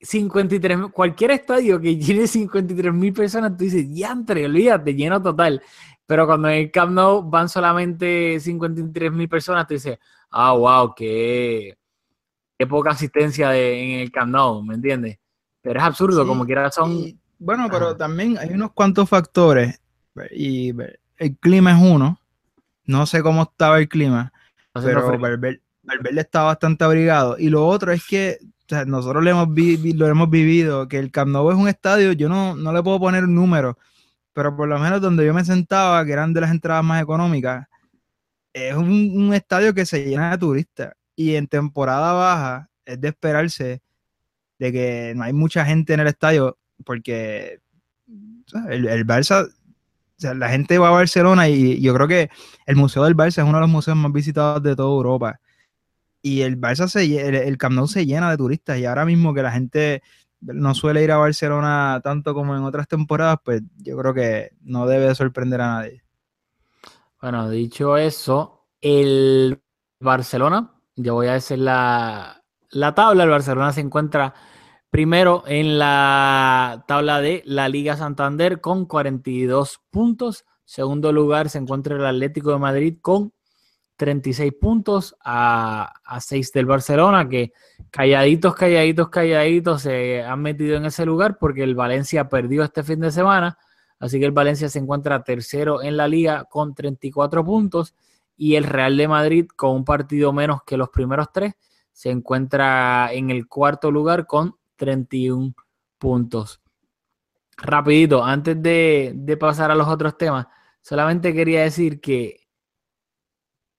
[0.00, 5.62] 53, cualquier estadio que llene 53 mil personas, tú dices, diantre, olvídate, lleno total.
[6.06, 9.98] Pero cuando en el Camp Nou van solamente 53 mil personas, tú dices,
[10.30, 11.78] ah, wow, qué,
[12.58, 15.18] qué poca asistencia en el Camp Nou, ¿me entiendes?
[15.68, 16.92] Pero es absurdo, Sí, como quiera son...
[16.92, 17.96] y, bueno, pero Ajá.
[17.98, 19.80] también hay unos cuantos factores
[20.32, 20.72] y
[21.18, 22.18] el clima es uno.
[22.84, 24.32] No sé cómo estaba el clima,
[24.72, 25.06] pero.
[25.18, 27.36] Valverde, Valverde está bastante abrigado.
[27.38, 30.88] Y lo otro es que o sea, nosotros lo hemos, vi- vi- lo hemos vivido,
[30.88, 33.78] que el Camp Nou es un estadio, yo no, no le puedo poner un número,
[34.34, 37.66] pero por lo menos donde yo me sentaba, que eran de las entradas más económicas,
[38.52, 40.92] es un, un estadio que se llena de turistas.
[41.16, 43.80] Y en temporada baja es de esperarse
[44.58, 47.60] de que no hay mucha gente en el estadio, porque
[48.68, 49.50] el, el Barça, o
[50.16, 52.30] sea, la gente va a Barcelona y yo creo que
[52.66, 55.40] el Museo del Barça es uno de los museos más visitados de toda Europa.
[56.20, 59.32] Y el Barça se, el, el Camp Nou se llena de turistas y ahora mismo
[59.32, 60.02] que la gente
[60.40, 64.86] no suele ir a Barcelona tanto como en otras temporadas, pues yo creo que no
[64.86, 66.02] debe de sorprender a nadie.
[67.20, 69.60] Bueno, dicho eso, el
[70.00, 74.34] Barcelona, ya voy a decir la, la tabla, el Barcelona se encuentra
[74.90, 80.44] primero en la tabla de la Liga Santander con 42 puntos.
[80.64, 83.32] Segundo lugar se encuentra el Atlético de Madrid con
[83.96, 87.52] 36 puntos a, a 6 del Barcelona, que
[87.90, 93.00] calladitos, calladitos, calladitos se han metido en ese lugar porque el Valencia perdió este fin
[93.00, 93.58] de semana.
[93.98, 97.94] Así que el Valencia se encuentra tercero en la liga con 34 puntos
[98.36, 101.54] y el Real de Madrid con un partido menos que los primeros tres
[101.92, 105.54] se encuentra en el cuarto lugar con 31
[105.98, 106.62] puntos.
[107.58, 110.46] Rapidito, antes de, de pasar a los otros temas,
[110.80, 112.48] solamente quería decir que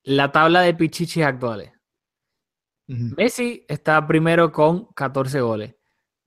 [0.04, 1.72] la tabla de pichichis actuales.
[2.88, 5.76] Messi está primero con 14 goles.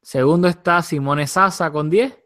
[0.01, 2.17] Segundo está Simone Sasa con 10.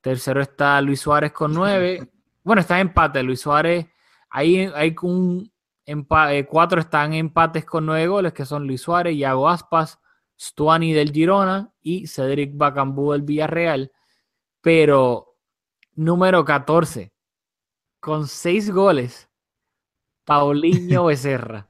[0.00, 2.08] Tercero está Luis Suárez con 9.
[2.42, 3.22] Bueno, está en empate.
[3.22, 3.86] Luis Suárez,
[4.30, 5.52] ahí hay un
[5.84, 9.98] eh, cuatro están empates con 9 goles, que son Luis Suárez, Iago Aspas,
[10.40, 13.92] Stuani del Girona y Cedric Bacambú del Villarreal.
[14.62, 15.36] Pero
[15.94, 17.12] número 14,
[18.00, 19.28] con 6 goles,
[20.24, 21.68] Paulinho Becerra.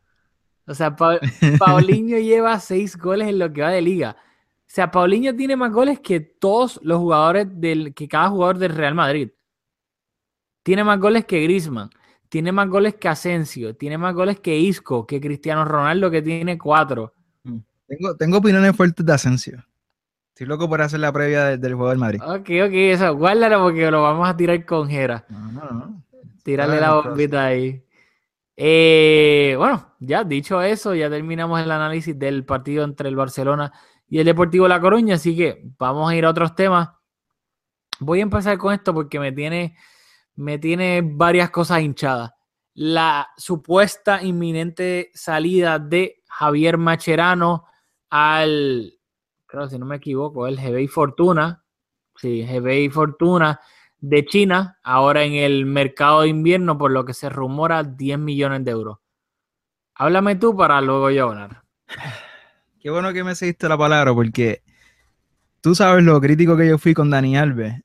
[0.67, 1.21] O sea, Pa-
[1.59, 4.17] Paulinho lleva seis goles en lo que va de liga.
[4.21, 8.75] O sea, Paulinho tiene más goles que todos los jugadores del, que cada jugador del
[8.77, 9.31] Real Madrid.
[10.63, 11.91] Tiene más goles que Griezmann,
[12.29, 16.59] tiene más goles que Asensio, tiene más goles que Isco, que Cristiano Ronaldo, que tiene
[16.59, 17.15] cuatro.
[17.91, 19.65] Tengo, tengo opiniones fuertes de Asensio.
[20.29, 22.23] Estoy loco por hacer la previa de- del juego del Madrid.
[22.23, 25.25] Ok, ok, eso, guárdalo porque lo vamos a tirar con Jera.
[25.29, 26.05] No, no, no.
[26.45, 27.85] Tírale la bombita ahí.
[28.57, 33.73] Eh, bueno, ya dicho eso, ya terminamos el análisis del partido entre el Barcelona
[34.09, 36.91] y el Deportivo La Coruña, así que vamos a ir a otros temas.
[37.99, 39.77] Voy a empezar con esto porque me tiene,
[40.37, 42.31] me tiene varias cosas hinchadas.
[42.75, 47.65] La supuesta inminente salida de Javier Macherano
[48.11, 49.01] al
[49.51, 51.65] creo si no me equivoco, el GBI Fortuna,
[52.17, 53.61] sí, GBI Fortuna
[53.99, 58.65] de China, ahora en el mercado de invierno, por lo que se rumora 10 millones
[58.65, 58.99] de euros.
[59.95, 61.63] Háblame tú para luego yo hablar.
[62.81, 64.63] Qué bueno que me seguiste la palabra, porque
[65.61, 67.83] tú sabes lo crítico que yo fui con Dani Alves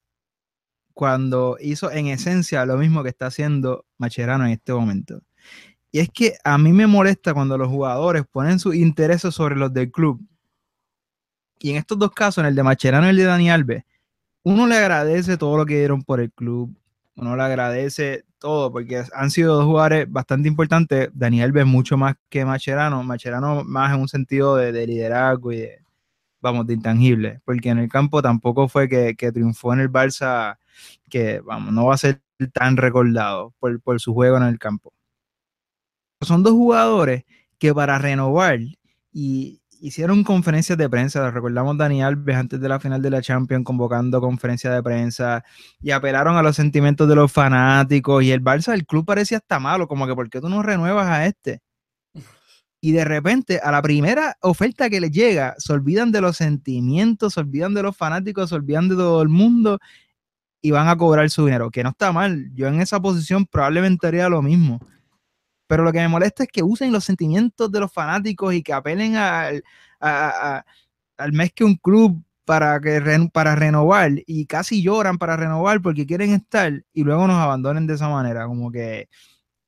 [0.93, 5.21] cuando hizo en esencia lo mismo que está haciendo Macherano en este momento.
[5.95, 9.73] Y es que a mí me molesta cuando los jugadores ponen sus intereses sobre los
[9.73, 10.19] del club.
[11.57, 13.85] Y en estos dos casos, en el de Macherano y el de Dani Alves,
[14.43, 16.75] uno le agradece todo lo que dieron por el club,
[17.15, 21.11] uno le agradece todo, porque han sido dos jugadores bastante importantes.
[21.13, 25.59] Dani Alves mucho más que Macherano, Macherano más en un sentido de, de liderazgo y
[25.59, 25.79] de,
[26.41, 30.57] vamos, de intangible, porque en el campo tampoco fue que, triunfó en el Barça
[31.09, 34.91] que vamos, no va a ser tan recordado por su juego en el campo.
[36.25, 37.23] Son dos jugadores
[37.57, 38.59] que para renovar
[39.11, 43.63] y hicieron conferencias de prensa, recordamos Dani Alves antes de la final de la Champions
[43.63, 45.43] convocando conferencias de prensa
[45.81, 49.59] y apelaron a los sentimientos de los fanáticos y el Barça del club parecía hasta
[49.59, 51.61] malo, como que ¿por qué tú no renuevas a este?
[52.81, 57.33] Y de repente, a la primera oferta que les llega, se olvidan de los sentimientos,
[57.33, 59.79] se olvidan de los fanáticos, se olvidan de todo el mundo
[60.61, 62.51] y van a cobrar su dinero, que no está mal.
[62.53, 64.79] Yo en esa posición probablemente haría lo mismo.
[65.67, 68.73] Pero lo que me molesta es que usen los sentimientos de los fanáticos y que
[68.73, 69.63] apelen al,
[69.99, 73.01] al mes que un club para, que,
[73.33, 77.95] para renovar y casi lloran para renovar porque quieren estar y luego nos abandonen de
[77.95, 78.45] esa manera.
[78.45, 79.09] Como que,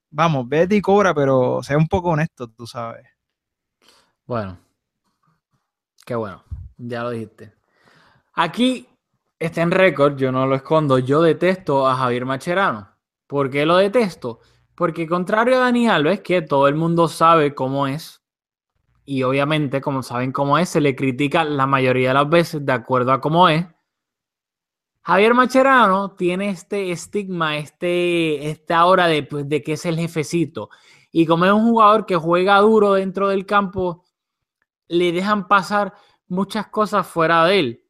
[0.09, 3.05] vamos, vete y cobra, pero sea un poco honesto, tú sabes.
[4.25, 4.59] Bueno,
[6.05, 6.43] qué bueno,
[6.77, 7.53] ya lo dijiste.
[8.33, 8.87] Aquí
[9.39, 12.89] está en récord, yo no lo escondo, yo detesto a Javier Macherano.
[13.25, 14.39] ¿Por qué lo detesto?
[14.77, 18.21] Porque contrario a Dani Alves, que todo el mundo sabe cómo es,
[19.05, 22.73] y obviamente como saben cómo es, se le critica la mayoría de las veces de
[22.73, 23.65] acuerdo a cómo es,
[25.01, 30.69] Javier Macherano tiene este estigma, este, esta hora de, pues, de que es el jefecito.
[31.11, 34.05] Y como es un jugador que juega duro dentro del campo,
[34.89, 35.95] le dejan pasar
[36.27, 37.86] muchas cosas fuera de él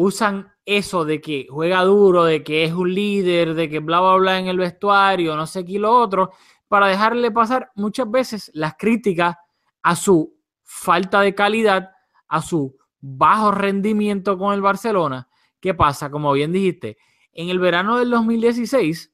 [0.00, 4.14] usan eso de que juega duro, de que es un líder, de que bla, bla,
[4.14, 6.30] bla en el vestuario, no sé qué lo otro,
[6.68, 9.34] para dejarle pasar muchas veces las críticas
[9.82, 11.90] a su falta de calidad,
[12.28, 15.28] a su bajo rendimiento con el Barcelona.
[15.58, 16.12] ¿Qué pasa?
[16.12, 16.96] Como bien dijiste,
[17.32, 19.12] en el verano del 2016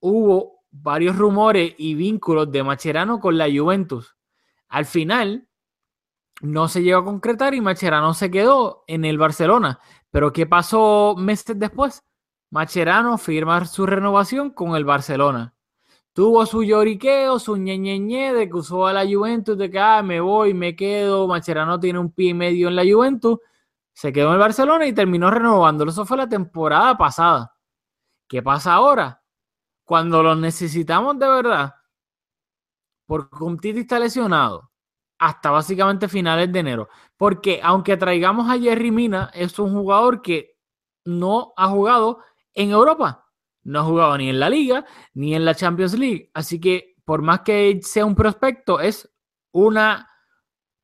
[0.00, 4.16] hubo varios rumores y vínculos de Macherano con la Juventus.
[4.66, 5.48] Al final,
[6.44, 9.80] no se llegó a concretar y Macherano se quedó en el Barcelona.
[10.10, 12.04] Pero ¿qué pasó meses después?
[12.50, 15.54] Macherano firma su renovación con el Barcelona.
[16.12, 20.20] Tuvo su lloriqueo, su ñeñeñe de que usó a la Juventus, de que ah, me
[20.20, 21.26] voy, me quedo.
[21.26, 23.38] Macherano tiene un pie y medio en la Juventus.
[23.92, 25.90] Se quedó en el Barcelona y terminó renovándolo.
[25.90, 27.56] Eso fue la temporada pasada.
[28.28, 29.22] ¿Qué pasa ahora?
[29.84, 31.74] Cuando lo necesitamos de verdad,
[33.06, 34.70] porque un Titi está lesionado,
[35.24, 36.88] hasta básicamente finales de enero.
[37.16, 40.58] Porque aunque traigamos a Jerry Mina, es un jugador que
[41.06, 42.18] no ha jugado
[42.52, 43.26] en Europa.
[43.62, 44.84] No ha jugado ni en la liga
[45.14, 46.30] ni en la Champions League.
[46.34, 49.10] Así que por más que sea un prospecto, es
[49.50, 50.10] una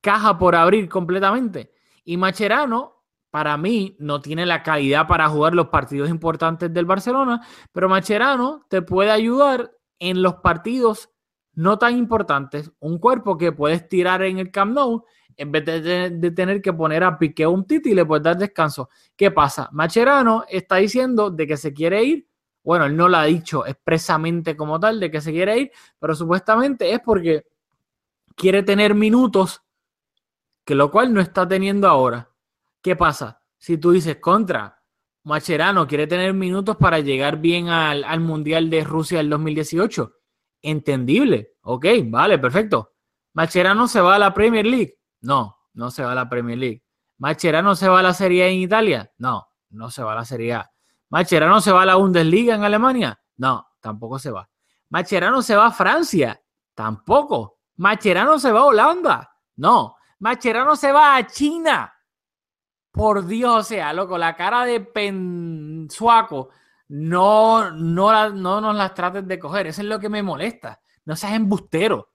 [0.00, 1.74] caja por abrir completamente.
[2.04, 7.46] Y Macherano, para mí, no tiene la calidad para jugar los partidos importantes del Barcelona,
[7.72, 11.10] pero Macherano te puede ayudar en los partidos
[11.60, 15.04] no tan importantes, un cuerpo que puedes tirar en el Camp Nou
[15.36, 18.88] en vez de, tener que poner a Piqué un Titi y le puedes dar descanso.
[19.14, 19.68] ¿Qué pasa?
[19.72, 22.26] Macherano está diciendo de que se quiere ir.
[22.64, 26.14] Bueno, él no lo ha dicho expresamente como tal de que se quiere ir, pero
[26.14, 27.46] supuestamente es porque
[28.34, 29.62] quiere tener minutos,
[30.64, 32.30] que lo cual no está teniendo ahora.
[32.80, 33.42] ¿Qué pasa?
[33.58, 34.82] Si tú dices contra,
[35.24, 40.19] Macherano quiere tener minutos para llegar bien al, al Mundial de Rusia del 2018
[40.62, 41.54] entendible.
[41.62, 42.94] Ok, vale, perfecto.
[43.32, 44.98] ¿Macherano se va a la Premier League?
[45.20, 46.82] No, no se va a la Premier League.
[47.18, 49.12] ¿Macherano se va a la Serie A en Italia?
[49.18, 50.70] No, no se va a la Serie A.
[51.10, 53.20] ¿Macherano se va a la Bundesliga en Alemania?
[53.36, 54.48] No, tampoco se va.
[54.88, 56.40] ¿Macherano se va a Francia?
[56.74, 57.58] Tampoco.
[57.76, 59.30] ¿Macherano se va a Holanda?
[59.56, 59.96] No.
[60.20, 61.92] ¿Macherano se va a China?
[62.90, 66.50] Por Dios, o sea, loco, la cara de pensuaco
[66.90, 69.68] no, no, no nos las trates de coger.
[69.68, 70.80] Eso es lo que me molesta.
[71.04, 72.10] No seas embustero.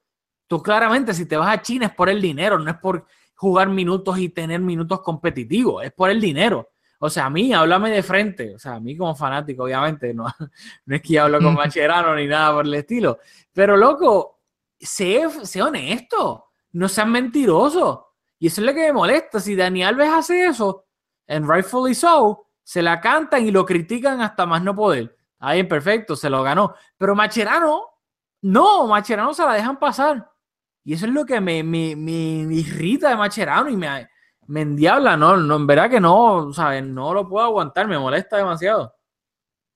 [0.48, 3.70] Tú claramente, si te vas a China es por el dinero, no es por jugar
[3.70, 6.72] minutos y tener minutos competitivos, es por el dinero.
[7.00, 8.54] O sea, a mí, háblame de frente.
[8.54, 10.26] O sea, a mí como fanático, obviamente, no,
[10.86, 13.20] no es que hablo con Macherano ni nada por el estilo.
[13.54, 14.42] Pero, loco,
[14.78, 16.48] sé, sé honesto.
[16.74, 18.16] No seas mentiroso.
[18.40, 19.40] Y eso es lo que me molesta.
[19.40, 20.84] Si Dani Alves hace eso,
[21.28, 25.16] en Rightfully So, se la cantan y lo critican hasta más no poder.
[25.40, 26.74] Ahí en perfecto, se lo ganó.
[26.98, 27.84] Pero Macherano,
[28.42, 30.32] no, Macherano se la dejan pasar.
[30.84, 34.10] Y eso es lo que me, me, me irrita de Macherano y me,
[34.48, 35.16] me endiabla.
[35.16, 36.84] No, no, en verdad que no, ¿sabes?
[36.84, 38.96] No lo puedo aguantar, me molesta demasiado.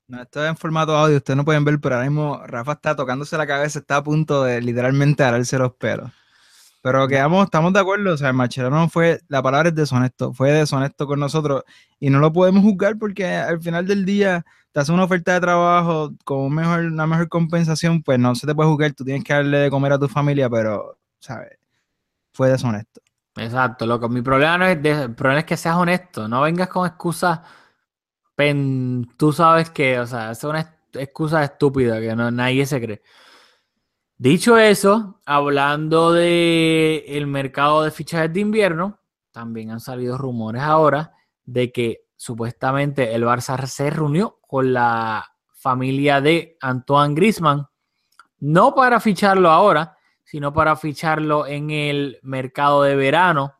[0.08, 2.95] No, esto es en formato audio, ustedes no pueden ver, pero ahora mismo Rafa está
[2.95, 6.10] tocándose la cabeza, está a punto de literalmente ararse los pelos.
[6.81, 11.07] Pero quedamos, estamos de acuerdo, o sea, Macherano fue, la palabra es deshonesto, fue deshonesto
[11.07, 11.63] con nosotros
[11.99, 15.41] y no lo podemos juzgar porque al final del día te hace una oferta de
[15.41, 19.33] trabajo con mejor, una mejor compensación, pues no se te puede juzgar, tú tienes que
[19.33, 21.57] darle de comer a tu familia, pero, ¿sabes?
[22.31, 23.01] Fue deshonesto.
[23.35, 24.07] Exacto, loco.
[24.09, 27.39] Mi problema no es, el problema es que seas honesto, no vengas con excusas,
[28.35, 33.01] pen, tú sabes que, o sea, es una excusa estúpida que no, nadie se cree.
[34.21, 38.99] Dicho eso, hablando de el mercado de fichajes de invierno,
[39.32, 41.13] también han salido rumores ahora
[41.45, 47.65] de que supuestamente el Barça se reunió con la familia de Antoine Griezmann,
[48.39, 53.53] no para ficharlo ahora, sino para ficharlo en el mercado de verano,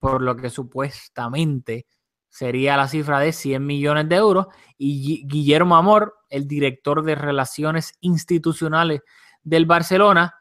[0.00, 1.86] por lo que supuestamente
[2.28, 4.46] sería la cifra de 100 millones de euros.
[4.76, 9.02] Y Gui- Guillermo Amor, el director de Relaciones Institucionales
[9.42, 10.34] del Barcelona,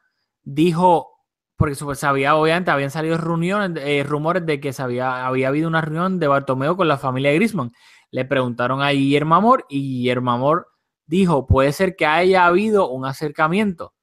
[0.44, 1.10] dijo,
[1.56, 5.82] porque se había, obviamente habían salido reuniones, eh, rumores de que había, había habido una
[5.82, 7.72] reunión de Bartomeu con la familia Griezmann.
[8.12, 10.68] Le preguntaron a Guillermo Amor y Guillermo Amor
[11.06, 13.94] dijo, puede ser que haya habido un acercamiento.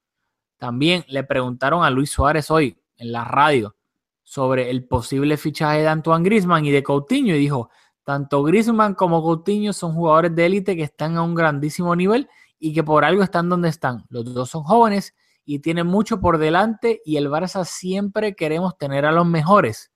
[0.57, 3.75] También le preguntaron a Luis Suárez hoy en la radio
[4.23, 7.69] sobre el posible fichaje de Antoine Griezmann y de Coutinho y dijo,
[8.03, 12.29] tanto Griezmann como Coutinho son jugadores de élite que están a un grandísimo nivel
[12.59, 14.05] y que por algo están donde están.
[14.09, 15.13] Los dos son jóvenes
[15.45, 19.91] y tienen mucho por delante y el Barça siempre queremos tener a los mejores.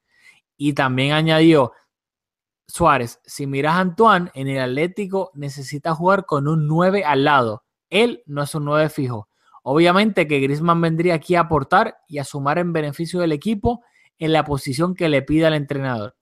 [0.57, 1.73] Y también añadió
[2.67, 7.63] Suárez, si miras a Antoine en el Atlético necesita jugar con un 9 al lado.
[7.89, 9.27] Él no es un 9 fijo.
[9.63, 13.83] Obviamente que Griezmann vendría aquí a aportar y a sumar en beneficio del equipo
[14.17, 16.15] en la posición que le pida el entrenador.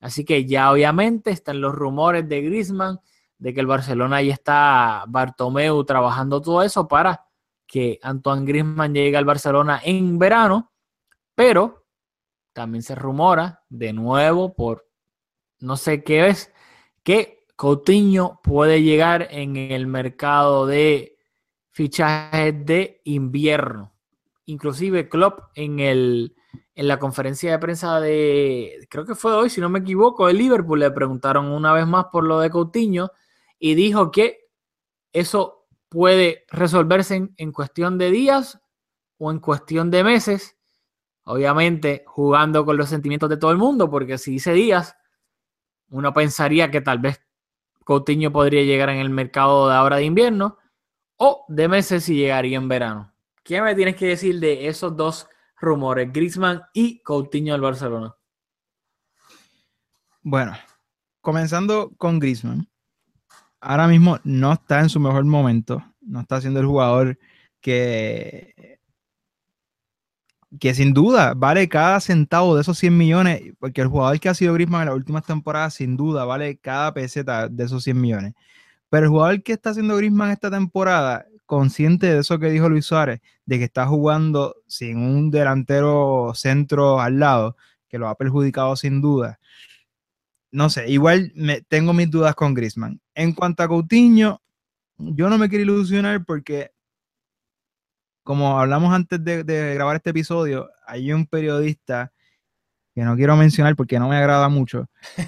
[0.00, 2.98] Así que ya obviamente están los rumores de Griezmann,
[3.42, 7.26] de que el Barcelona ahí está Bartomeu trabajando todo eso para
[7.66, 10.70] que Antoine Griezmann llegue al Barcelona en verano,
[11.34, 11.86] pero
[12.52, 14.86] también se rumora de nuevo por
[15.58, 16.52] no sé qué es
[17.02, 21.18] que Coutinho puede llegar en el mercado de
[21.70, 23.92] fichajes de invierno.
[24.44, 26.36] Inclusive Klopp en el
[26.76, 30.32] en la conferencia de prensa de, creo que fue hoy, si no me equivoco, de
[30.32, 33.10] Liverpool, le preguntaron una vez más por lo de Coutinho
[33.64, 34.50] y dijo que
[35.12, 38.60] eso puede resolverse en, cuestión de días
[39.18, 40.56] o en cuestión de meses,
[41.22, 44.96] obviamente jugando con los sentimientos de todo el mundo, porque si dice días,
[45.90, 47.22] uno pensaría que tal vez
[47.84, 50.58] Coutinho podría llegar en el mercado de ahora de invierno
[51.16, 53.14] o de meses si llegaría en verano.
[53.44, 55.28] ¿Qué me tienes que decir de esos dos
[55.60, 58.16] rumores, Griezmann y Coutinho al Barcelona?
[60.20, 60.52] Bueno,
[61.20, 62.71] comenzando con Griezmann.
[63.62, 65.84] Ahora mismo no está en su mejor momento.
[66.00, 67.18] No está siendo el jugador
[67.60, 68.78] que,
[70.58, 74.34] que sin duda vale cada centavo de esos 100 millones, porque el jugador que ha
[74.34, 78.34] sido Griezmann en las últimas temporadas, sin duda, vale cada peseta de esos 100 millones.
[78.90, 82.84] Pero el jugador que está haciendo Griezmann esta temporada, consciente de eso que dijo Luis
[82.86, 87.56] Suárez, de que está jugando sin un delantero centro al lado,
[87.88, 89.38] que lo ha perjudicado sin duda.
[90.52, 93.00] No sé, igual me, tengo mis dudas con Griezmann.
[93.14, 94.42] En cuanto a Coutinho,
[94.98, 96.70] yo no me quiero ilusionar porque,
[98.22, 102.12] como hablamos antes de, de grabar este episodio, hay un periodista
[102.94, 104.86] que no quiero mencionar porque no me agrada mucho,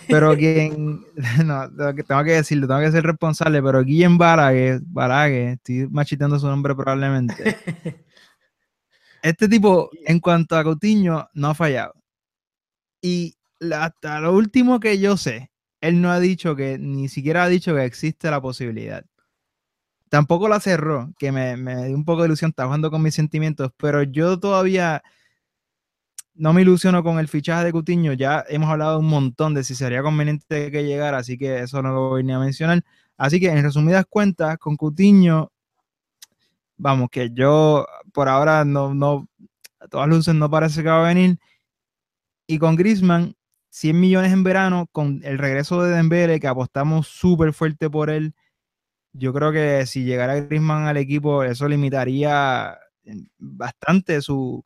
[0.09, 1.01] pero quien,
[1.45, 1.71] no,
[2.07, 6.75] tengo que- decirlo, tengo que ser responsable, pero Guillem Balague, Balague, estoy machiteando su nombre
[6.75, 7.57] probablemente.
[9.23, 11.95] Este tipo, en cuanto a Coutinho, no ha fallado.
[13.01, 13.35] Y
[13.73, 15.51] hasta lo último que yo sé,
[15.81, 19.05] él no ha dicho que, ni siquiera ha dicho que existe la posibilidad.
[20.09, 23.15] Tampoco la cerró, que me, me dio un poco de ilusión, está jugando con mis
[23.15, 25.03] sentimientos, pero yo todavía
[26.35, 28.13] no me ilusiono con el fichaje de Coutinho.
[28.13, 31.93] Ya hemos hablado un montón de si sería conveniente que llegara, así que eso no
[31.93, 32.85] lo voy a mencionar.
[33.17, 35.53] Así que en resumidas cuentas, con Coutinho,
[36.77, 39.29] vamos, que yo por ahora no, no,
[39.81, 41.39] a todas luces no parece que va a venir.
[42.47, 43.37] Y con Griezmann,
[43.75, 48.33] 100 millones en verano, con el regreso de Dembele, que apostamos súper fuerte por él.
[49.13, 52.79] Yo creo que si llegara Griezmann al equipo, eso limitaría
[53.37, 54.65] bastante su,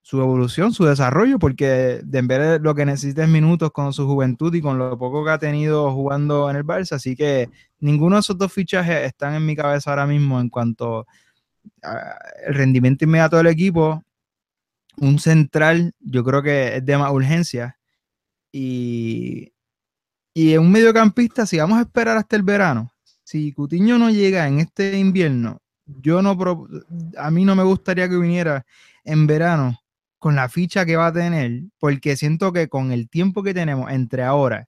[0.00, 4.62] su evolución, su desarrollo, porque Dembélé lo que necesita es minutos con su juventud y
[4.62, 7.50] con lo poco que ha tenido jugando en el Barça, así que
[7.80, 11.06] ninguno de esos dos fichajes están en mi cabeza ahora mismo en cuanto
[11.82, 14.02] al rendimiento inmediato del equipo.
[14.96, 17.76] Un central, yo creo que es de más urgencia.
[18.58, 19.52] Y,
[20.32, 22.90] y en un mediocampista, si vamos a esperar hasta el verano,
[23.22, 26.38] si Cutiño no llega en este invierno, yo no
[27.18, 28.64] a mí no me gustaría que viniera
[29.04, 29.78] en verano
[30.18, 33.90] con la ficha que va a tener, porque siento que con el tiempo que tenemos
[33.90, 34.66] entre ahora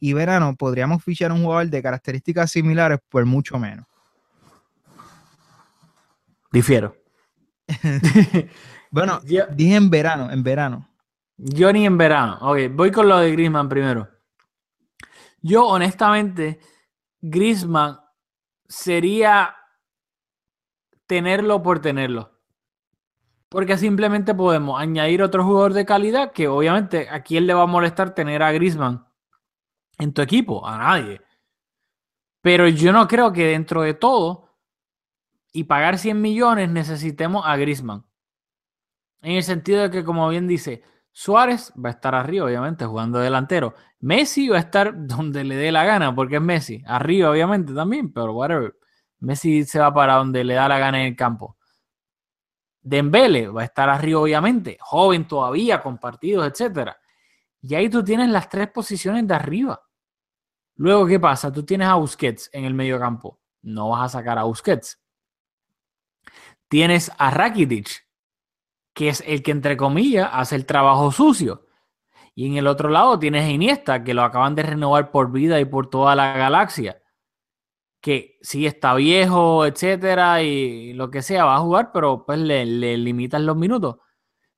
[0.00, 3.84] y verano podríamos fichar un jugador de características similares por mucho menos.
[6.50, 6.96] Difiero.
[8.90, 9.20] bueno,
[9.54, 10.91] dije en verano, en verano.
[11.42, 12.38] Ni en verano.
[12.40, 14.08] Ok, voy con lo de Grisman primero.
[15.40, 16.60] Yo, honestamente,
[17.20, 17.98] Grisman
[18.68, 19.56] sería
[21.06, 22.38] tenerlo por tenerlo.
[23.48, 27.66] Porque simplemente podemos añadir otro jugador de calidad que obviamente a quién le va a
[27.66, 29.04] molestar tener a Grisman
[29.98, 31.20] en tu equipo, a nadie.
[32.40, 34.48] Pero yo no creo que dentro de todo
[35.52, 38.06] y pagar 100 millones necesitemos a Grisman.
[39.22, 40.82] En el sentido de que, como bien dice,
[41.12, 43.74] Suárez va a estar arriba, obviamente, jugando delantero.
[44.00, 46.82] Messi va a estar donde le dé la gana, porque es Messi.
[46.86, 48.74] Arriba, obviamente, también, pero whatever.
[49.20, 51.56] Messi se va para donde le da la gana en el campo.
[52.80, 56.90] Dembele va a estar arriba, obviamente, joven todavía, con partidos, etc.
[57.60, 59.80] Y ahí tú tienes las tres posiciones de arriba.
[60.76, 61.52] Luego, ¿qué pasa?
[61.52, 63.38] Tú tienes a Busquets en el medio campo.
[63.62, 65.00] No vas a sacar a Busquets.
[66.66, 68.08] Tienes a Rakitic,
[68.94, 71.66] que es el que, entre comillas, hace el trabajo sucio.
[72.34, 75.60] Y en el otro lado tienes a Iniesta, que lo acaban de renovar por vida
[75.60, 77.02] y por toda la galaxia
[78.02, 82.66] que sí está viejo, etcétera, y lo que sea, va a jugar, pero pues le,
[82.66, 83.96] limitan los minutos.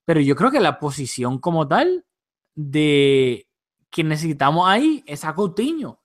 [0.07, 2.07] Pero yo creo que la posición como tal
[2.55, 3.47] de
[3.91, 6.01] que necesitamos ahí es a Coutinho.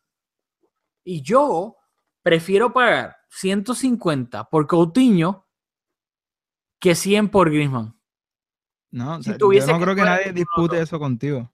[1.06, 1.78] Y yo
[2.22, 5.48] prefiero pagar 150 por Coutinho
[6.78, 7.99] que 100 por Griezmann.
[8.92, 9.34] No, yo
[9.68, 11.52] no creo que nadie dispute eso contigo.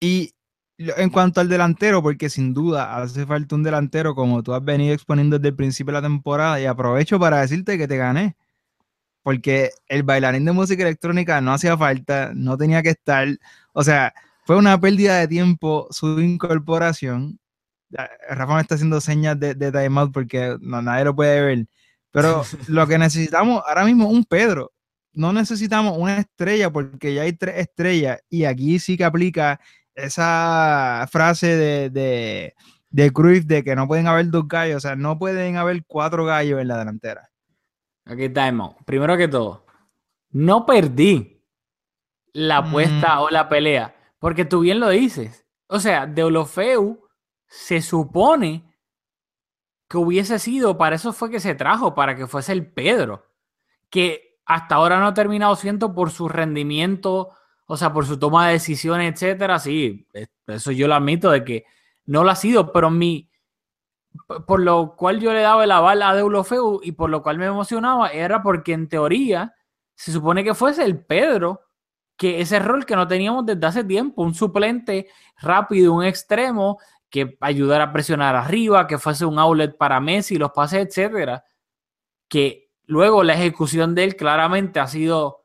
[0.00, 0.32] Y
[0.78, 4.94] en cuanto al delantero, porque sin duda hace falta un delantero como tú has venido
[4.94, 8.36] exponiendo desde el principio de la temporada y aprovecho para decirte que te gané.
[9.22, 13.28] Porque el bailarín de música electrónica no hacía falta, no tenía que estar.
[13.72, 14.14] O sea,
[14.44, 17.38] fue una pérdida de tiempo su incorporación.
[18.30, 21.66] Rafa me está haciendo señas de, de timeout porque nadie lo puede ver.
[22.12, 24.72] Pero lo que necesitamos ahora mismo es un Pedro.
[25.12, 29.60] No necesitamos una estrella porque ya hay tres estrellas y aquí sí que aplica
[29.94, 32.54] esa frase de, de,
[32.90, 36.24] de Cruyff de que no pueden haber dos gallos, o sea, no pueden haber cuatro
[36.24, 37.30] gallos en la delantera.
[38.04, 38.76] Aquí estamos.
[38.84, 39.66] Primero que todo,
[40.30, 41.42] no perdí
[42.32, 45.46] la apuesta o la pelea, porque tú bien lo dices.
[45.66, 47.06] O sea, Deulofeu
[47.46, 48.64] se supone
[49.88, 53.26] que hubiese sido, para eso fue que se trajo, para que fuese el Pedro,
[53.90, 57.30] que hasta ahora no ha terminado siendo por su rendimiento
[57.70, 60.08] o sea, por su toma de decisiones, etcétera, sí,
[60.46, 61.64] eso yo lo admito de que
[62.06, 63.30] no lo ha sido, pero mi,
[64.46, 67.44] por lo cual yo le daba el aval a Deulofeu y por lo cual me
[67.44, 69.54] emocionaba era porque en teoría
[69.94, 71.60] se supone que fuese el Pedro,
[72.16, 76.78] que ese rol que no teníamos desde hace tiempo, un suplente rápido, un extremo
[77.10, 81.44] que ayudara a presionar arriba, que fuese un outlet para Messi, los pases, etcétera,
[82.28, 85.44] que luego la ejecución de él claramente ha sido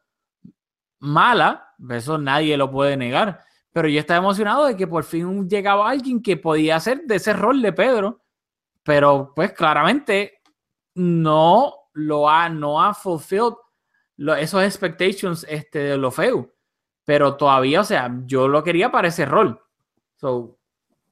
[1.00, 3.42] mala, eso nadie lo puede negar.
[3.72, 7.34] Pero yo estaba emocionado de que por fin llegaba alguien que podía hacer de ese
[7.34, 8.22] rol de Pedro.
[8.84, 10.42] Pero pues claramente
[10.96, 13.56] no lo ha, no ha fulfilled
[14.40, 16.54] esos expectations este, de lo feo.
[17.04, 19.60] Pero todavía, o sea, yo lo quería para ese rol.
[20.16, 20.58] So,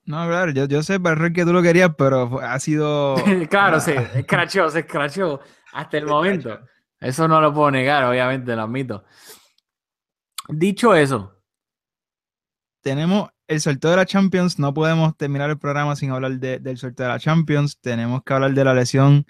[0.05, 3.15] no, claro, yo, yo sé para el rol que tú lo querías, pero ha sido.
[3.49, 5.41] claro, sí, escrachó, se escrachó
[5.73, 6.59] hasta el momento.
[6.99, 9.03] Eso no lo puedo negar, obviamente, lo admito.
[10.49, 11.41] Dicho eso,
[12.81, 14.59] tenemos el sorteo de la Champions.
[14.59, 17.79] No podemos terminar el programa sin hablar del sorteo de la Champions.
[17.79, 19.25] Tenemos que hablar de la lesión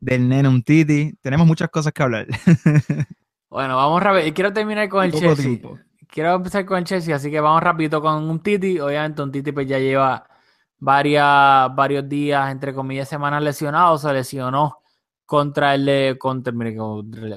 [0.00, 1.14] del Nenum Titi.
[1.20, 2.26] Tenemos muchas cosas que hablar.
[3.50, 4.32] bueno, vamos rápido.
[4.34, 5.58] Quiero terminar con el Chelsea.
[6.06, 8.80] Quiero empezar con el Chelsea, así que vamos rápido con un Titi.
[8.80, 10.26] Obviamente, un Titi pues ya lleva
[10.78, 13.98] varias, varios días, entre comillas, semanas lesionado.
[13.98, 14.78] Se lesionó
[15.28, 16.54] contra el, contra,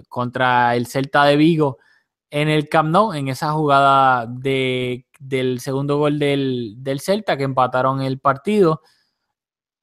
[0.08, 1.78] contra el Celta de Vigo
[2.30, 8.02] en el Camp Nou, en esa jugada de, del segundo gol del, Celta, que empataron
[8.02, 8.82] el partido.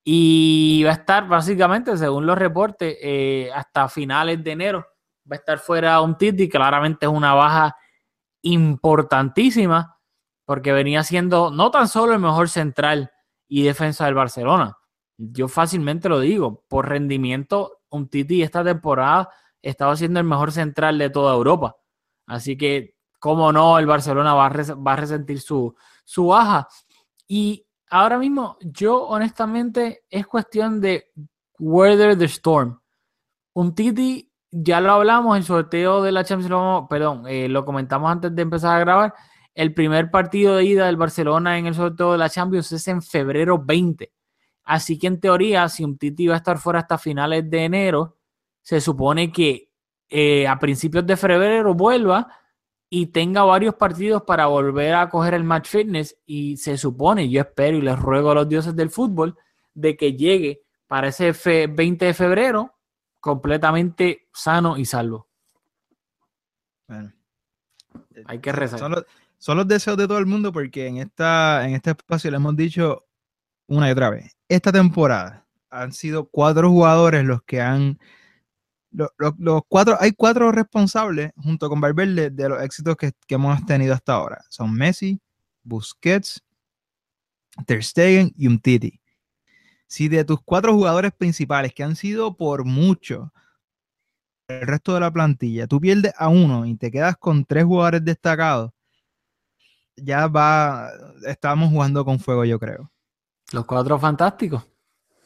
[0.02, 4.86] Y va a estar básicamente, según los reportes, eh, hasta finales de enero
[5.30, 7.76] va a estar fuera un Titi, claramente es una baja
[8.40, 9.98] importantísima,
[10.46, 13.10] porque venía siendo no tan solo el mejor central
[13.46, 14.78] y defensa del Barcelona.
[15.18, 19.28] Yo fácilmente lo digo, por rendimiento, un Titi esta temporada
[19.62, 21.76] estaba siendo el mejor central de toda Europa.
[22.26, 25.74] Así que, cómo no, el Barcelona va a, resentir su,
[26.04, 26.68] su baja.
[27.26, 31.10] Y ahora mismo, yo honestamente, es cuestión de
[31.58, 32.80] weather the storm.
[33.54, 38.34] Un Titi, ya lo hablamos en sorteo de la Champions, perdón, eh, lo comentamos antes
[38.34, 39.14] de empezar a grabar.
[39.54, 43.02] El primer partido de ida del Barcelona en el sorteo de la Champions es en
[43.02, 44.12] febrero 20.
[44.68, 48.18] Así que en teoría, si un Titi va a estar fuera hasta finales de enero,
[48.60, 49.70] se supone que
[50.10, 52.28] eh, a principios de febrero vuelva
[52.90, 57.40] y tenga varios partidos para volver a coger el match fitness y se supone, yo
[57.40, 59.38] espero y les ruego a los dioses del fútbol
[59.72, 61.32] de que llegue para ese
[61.66, 62.74] 20 de febrero
[63.20, 65.28] completamente sano y salvo.
[66.86, 67.10] Bueno,
[68.26, 68.78] hay que rezar.
[69.38, 72.54] Son los, deseos de todo el mundo porque en, esta, en este espacio le hemos
[72.54, 73.06] dicho
[73.66, 77.98] una y otra vez, esta temporada han sido cuatro jugadores los que han
[78.90, 84.14] los, cuatro, hay cuatro responsables junto con Valverde de los éxitos que, hemos tenido hasta
[84.14, 84.42] ahora.
[84.48, 85.20] Son Messi,
[85.62, 86.42] Busquets,
[87.66, 89.00] Ter Stegen y Umtiti.
[89.86, 93.32] Si de tus cuatro jugadores principales, que han sido por mucho
[94.48, 98.04] el resto de la plantilla, tú pierdes a uno y te quedas con tres jugadores
[98.04, 98.72] destacados,
[99.96, 100.90] ya va,
[101.26, 102.90] estamos jugando con fuego, yo creo.
[103.52, 104.66] Los cuatro fantásticos.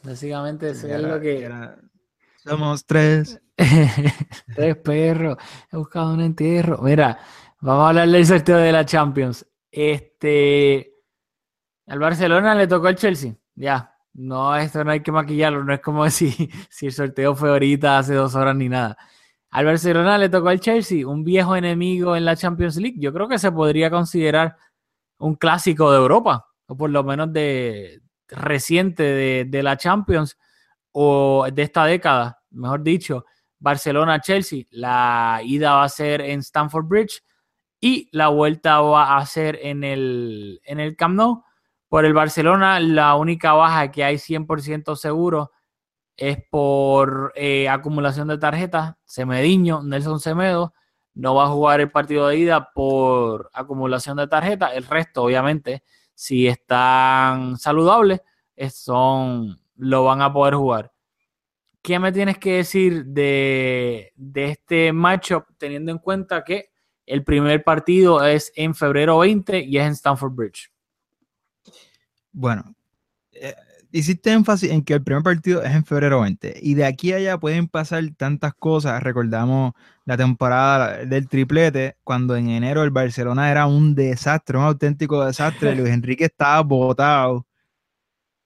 [0.03, 1.49] Básicamente eso es lo que...
[2.43, 3.39] Somos tres.
[4.55, 5.37] tres perros.
[5.71, 6.79] He buscado un entierro.
[6.81, 7.17] Mira,
[7.61, 9.45] vamos a hablar del sorteo de la Champions.
[9.71, 10.93] Este.
[11.87, 13.33] Al Barcelona le tocó el Chelsea.
[13.55, 13.95] Ya.
[14.13, 15.63] No, esto no hay que maquillarlo.
[15.63, 18.97] No es como si, si el sorteo fue ahorita hace dos horas ni nada.
[19.49, 22.97] Al Barcelona le tocó el Chelsea, un viejo enemigo en la Champions League.
[22.99, 24.57] Yo creo que se podría considerar
[25.19, 29.03] un clásico de Europa, o por lo menos de reciente
[29.45, 30.37] de, la Champions
[30.91, 33.25] o de esta década, mejor dicho,
[33.59, 37.23] Barcelona-Chelsea, la ida va a ser en Stamford Bridge
[37.79, 41.43] y la vuelta va a ser en el, en el Camp Nou.
[41.87, 45.51] Por el Barcelona, la única baja que hay 100% seguro
[46.17, 48.95] es por eh, acumulación de tarjetas.
[49.05, 50.73] Semediño, Nelson Semedo,
[51.13, 54.71] no va a jugar el partido de ida por acumulación de tarjetas.
[54.75, 55.83] El resto, obviamente,
[56.13, 58.21] si están saludables,
[58.71, 60.91] son lo van a poder jugar.
[61.81, 66.69] ¿Qué me tienes que decir de, este matchup teniendo en cuenta que
[67.05, 70.71] el primer partido es en febrero 20 y es en Stamford Bridge?
[72.31, 72.73] Bueno,
[73.93, 77.17] hiciste énfasis en que el primer partido es en febrero 20 y de aquí a
[77.17, 79.01] allá pueden pasar tantas cosas.
[79.03, 79.73] Recordamos
[80.05, 85.75] la temporada del triplete, cuando en enero el Barcelona era un desastre, un auténtico desastre.
[85.75, 87.45] Luis Enrique estaba botado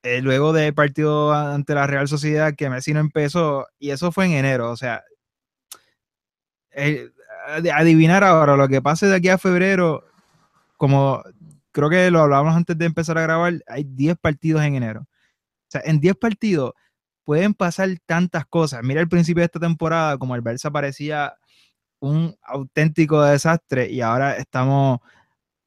[0.04, 4.26] eh, luego del partido ante la Real Sociedad que Messi no empezó, y eso fue
[4.26, 5.04] en enero, o sea,
[7.74, 10.04] adivinar ahora lo que pase de aquí a febrero,
[10.78, 11.24] como
[11.72, 15.08] creo que lo hablábamos antes de empezar a grabar, hay 10 partidos en enero.
[15.68, 16.74] Sea, en 10 partidos
[17.26, 18.82] pueden pasar tantas cosas.
[18.84, 21.36] Mira el principio de esta temporada, como el Barça parecía
[22.00, 25.00] un auténtico desastre y ahora estamos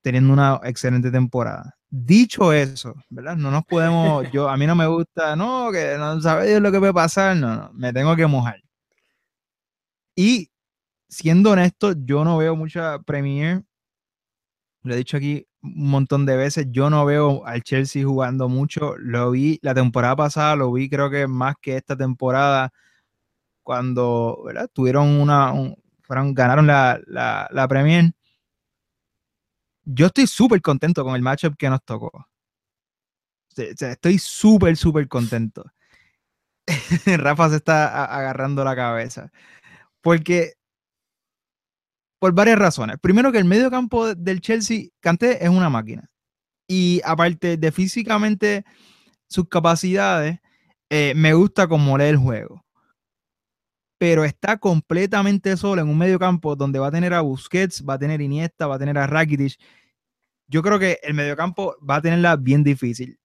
[0.03, 1.77] teniendo una excelente temporada.
[1.91, 3.37] Dicho eso, ¿verdad?
[3.37, 6.79] No nos podemos, yo, a mí no me gusta, no, que no sabes lo que
[6.79, 8.63] puede pasar, no, no, me tengo que mojar.
[10.17, 10.51] Y
[11.09, 13.65] siendo honesto, yo no veo mucha Premier,
[14.83, 18.97] lo he dicho aquí un montón de veces, yo no veo al Chelsea jugando mucho,
[18.99, 22.73] lo vi la temporada pasada, lo vi creo que más que esta temporada,
[23.63, 24.71] cuando, ¿verdad?
[24.73, 25.53] Tuvieron una,
[26.03, 28.13] fueron, ganaron la, la, la Premier
[29.85, 32.27] yo estoy súper contento con el matchup que nos tocó.
[33.57, 35.65] estoy súper, súper contento.
[37.07, 39.31] Rafa se está agarrando la cabeza.
[40.01, 40.55] Porque,
[42.21, 42.99] por varias razones.
[43.01, 46.09] Primero que el medio campo del Chelsea, Kanté es una máquina.
[46.69, 48.65] Y aparte de físicamente
[49.29, 50.39] sus capacidades,
[50.89, 52.65] eh, me gusta cómo lee el juego.
[53.99, 57.95] Pero está completamente solo en un medio campo donde va a tener a Busquets, va
[57.95, 59.59] a tener Iniesta, va a tener a Rakitic
[60.51, 63.19] yo creo que el mediocampo va a tenerla bien difícil.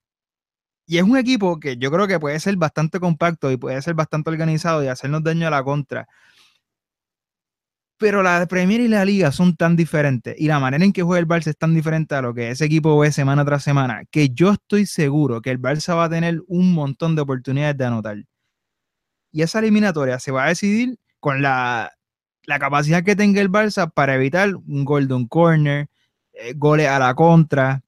[0.87, 3.95] Y es un equipo que yo creo que puede ser bastante compacto y puede ser
[3.95, 6.07] bastante organizado y hacernos daño a la contra.
[7.97, 11.19] Pero la Premier y la Liga son tan diferentes y la manera en que juega
[11.19, 14.29] el Barça es tan diferente a lo que ese equipo ve semana tras semana que
[14.29, 18.17] yo estoy seguro que el Barça va a tener un montón de oportunidades de anotar.
[19.31, 21.95] Y esa eliminatoria se va a decidir con la
[22.45, 25.87] la capacidad que tenga el Barça para evitar un golden corner,
[26.33, 27.83] eh, goles a la contra,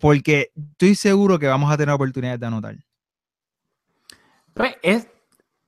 [0.00, 2.76] porque estoy seguro que vamos a tener oportunidades de anotar.
[4.54, 5.08] Pues es,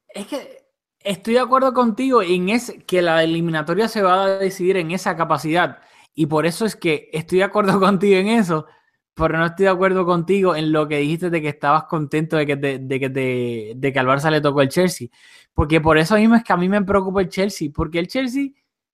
[0.09, 0.58] es que
[1.01, 5.17] estoy de acuerdo contigo en ese, que la eliminatoria se va a decidir en esa
[5.17, 5.79] capacidad.
[6.15, 8.67] Y por eso es que estoy de acuerdo contigo en eso,
[9.15, 12.47] pero no estoy de acuerdo contigo en lo que dijiste de que estabas contento de
[12.47, 15.09] que, te- de que, te- de que al Barça le tocó el Chelsea.
[15.55, 18.51] Porque por eso mismo es que a mí me preocupa el Chelsea, porque el Chelsea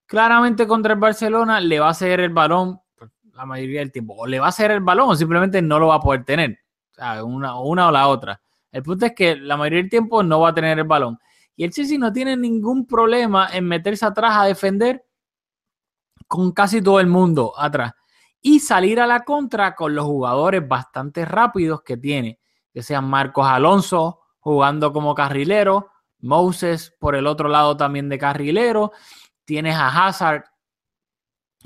[0.07, 2.81] claramente contra el Barcelona le va a ceder el balón
[3.35, 4.15] la mayoría del tiempo.
[4.17, 6.59] O le va a ceder el balón o simplemente no lo va a poder tener.
[6.93, 8.41] O sea, una, una o la otra.
[8.71, 11.19] El punto es que la mayoría del tiempo no va a tener el balón.
[11.57, 15.07] Y el Chelsea no tiene ningún problema en meterse atrás a defender
[16.27, 17.93] con casi todo el mundo atrás.
[18.41, 22.41] Y salir a la contra con los jugadores bastante rápidos que tiene.
[22.73, 28.93] Que sean Marcos Alonso jugando como carrilero, Moses por el otro lado también de carrilero.
[29.45, 30.45] Tienes a Hazard,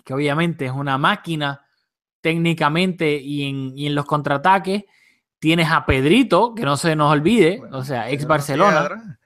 [0.04, 1.64] que obviamente es una máquina
[2.20, 4.84] técnicamente y en, y en los contraataques.
[5.38, 9.18] Tienes a Pedrito, que no se nos olvide, o sea, ex Barcelona.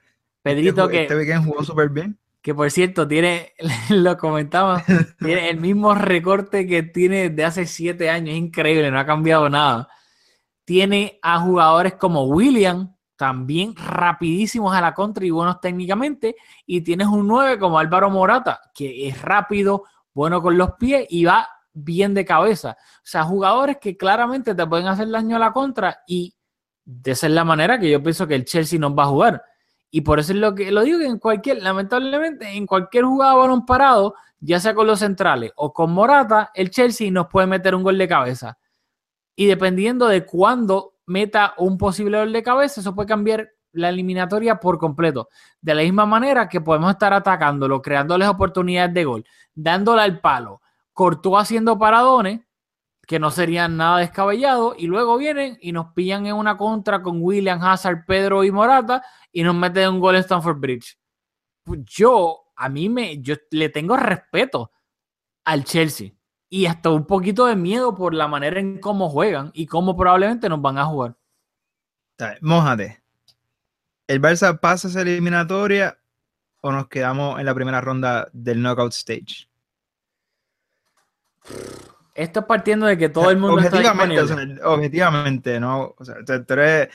[0.43, 2.19] Pedrito que, Este weekend jugó súper bien.
[2.41, 3.53] que por cierto tiene,
[3.89, 4.83] lo comentaba,
[5.19, 9.49] tiene el mismo recorte que tiene de hace siete años, es increíble, no ha cambiado
[9.49, 9.87] nada.
[10.65, 16.35] Tiene a jugadores como William, también rapidísimos a la contra y buenos técnicamente,
[16.65, 21.25] y tienes un 9 como Álvaro Morata, que es rápido, bueno con los pies y
[21.25, 22.77] va bien de cabeza.
[22.79, 26.35] O sea, jugadores que claramente te pueden hacer daño a la contra y
[26.85, 29.43] de esa es la manera que yo pienso que el Chelsea nos va a jugar.
[29.95, 33.35] Y por eso es lo que lo digo que en cualquier, lamentablemente, en cualquier jugada
[33.35, 37.75] balón parado, ya sea con los centrales o con Morata, el Chelsea nos puede meter
[37.75, 38.57] un gol de cabeza.
[39.35, 44.59] Y dependiendo de cuándo meta un posible gol de cabeza, eso puede cambiar la eliminatoria
[44.59, 45.29] por completo.
[45.61, 50.63] De la misma manera que podemos estar atacándolo, creándoles oportunidades de gol, dándole al palo,
[50.91, 52.41] cortó haciendo paradones,
[53.05, 57.17] que no serían nada descabellados, y luego vienen y nos pillan en una contra con
[57.21, 60.97] William, Hazard, Pedro y Morata, y nos meten un gol en Stamford Bridge.
[61.63, 64.71] Pues Yo, a mí me, yo le tengo respeto
[65.45, 66.11] al Chelsea
[66.49, 70.47] y hasta un poquito de miedo por la manera en cómo juegan y cómo probablemente
[70.47, 71.17] nos van a jugar.
[72.41, 73.03] Mójate.
[74.07, 75.97] ¿El Barça pasa esa eliminatoria
[76.61, 79.49] o nos quedamos en la primera ronda del knockout stage?
[82.15, 84.53] Esto es partiendo de que todo el mundo está objetivamente, disponible.
[84.53, 85.95] o sea, objetivamente, ¿no?
[85.97, 86.89] O sea, tú- eres,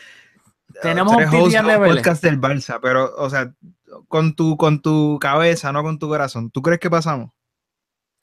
[0.82, 1.94] Tenemos tú eres un host de Dembélé.
[1.96, 3.52] podcast del Barça, pero, o sea,
[4.06, 6.50] con tu, con tu cabeza, no con tu corazón.
[6.50, 7.30] ¿Tú crees que pasamos?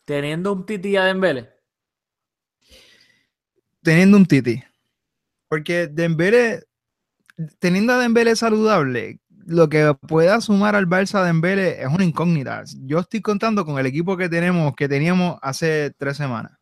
[0.06, 1.50] Teniendo un Titi a Dembélé.
[3.82, 4.64] Teniendo un Titi.
[5.48, 6.64] Porque Dembélé,
[7.60, 12.64] teniendo a Dembélé saludable, lo que pueda sumar al Barça a Dembélé es una incógnita.
[12.86, 16.54] Yo estoy contando con el equipo que tenemos, que teníamos hace tres semanas.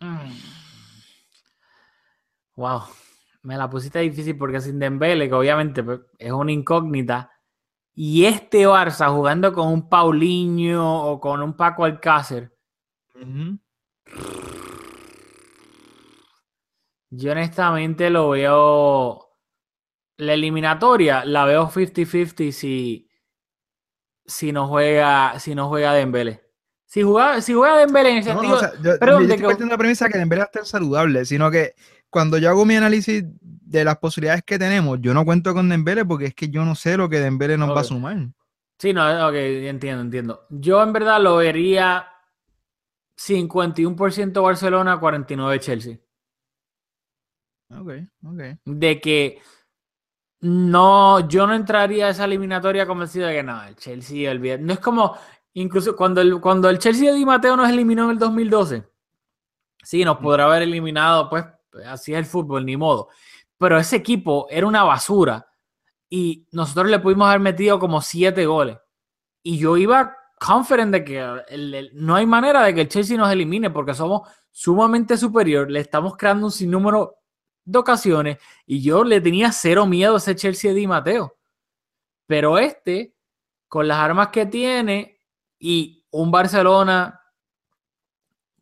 [0.00, 0.30] Mm.
[2.56, 2.82] Wow,
[3.42, 7.30] me la pusiste difícil porque sin Dembélé, que obviamente pues, es una incógnita,
[7.94, 12.52] y este Barça jugando con un Paulinho o con un Paco Alcácer,
[17.10, 19.24] yo honestamente lo veo.
[20.18, 23.08] La eliminatoria la veo 50-50 si,
[24.26, 26.47] si no juega, si no juega Dembélé.
[26.90, 28.56] Si juega, si juega Dembélé en el No, no, sentido.
[28.56, 30.64] o sea, yo, perdón, yo de estoy que- partiendo de la premisa que Dembélé estar
[30.64, 31.74] saludable, sino que
[32.08, 36.06] cuando yo hago mi análisis de las posibilidades que tenemos, yo no cuento con Dembélé
[36.06, 38.16] porque es que yo no sé lo que Dembélé nos va a sumar.
[38.78, 40.46] Sí, no, ok, entiendo, entiendo.
[40.48, 42.06] Yo en verdad lo vería
[43.16, 45.98] 51% Barcelona, 49% Chelsea.
[47.70, 47.90] Ok,
[48.24, 48.40] ok.
[48.64, 49.42] De que
[50.40, 54.72] no, yo no entraría a esa eliminatoria convencido de que no, el Chelsea, olvida- No
[54.72, 55.16] es como,
[55.60, 58.84] incluso cuando el, cuando el Chelsea de Di Matteo nos eliminó en el 2012.
[59.82, 61.44] Sí, nos podrá haber eliminado, pues
[61.86, 63.08] así es el fútbol, ni modo.
[63.58, 65.46] Pero ese equipo era una basura
[66.10, 68.78] y nosotros le pudimos haber metido como siete goles.
[69.42, 73.16] Y yo iba confident de que el- el- no hay manera de que el Chelsea
[73.16, 77.16] nos elimine porque somos sumamente superior, le estamos creando un sinnúmero
[77.64, 81.36] de ocasiones y yo le tenía cero miedo a ese Chelsea de Di Mateo.
[82.26, 83.14] Pero este,
[83.68, 85.17] con las armas que tiene
[85.58, 87.20] y un Barcelona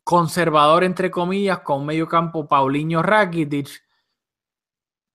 [0.03, 3.83] conservador, entre comillas, con medio campo Paulinho Rakitic,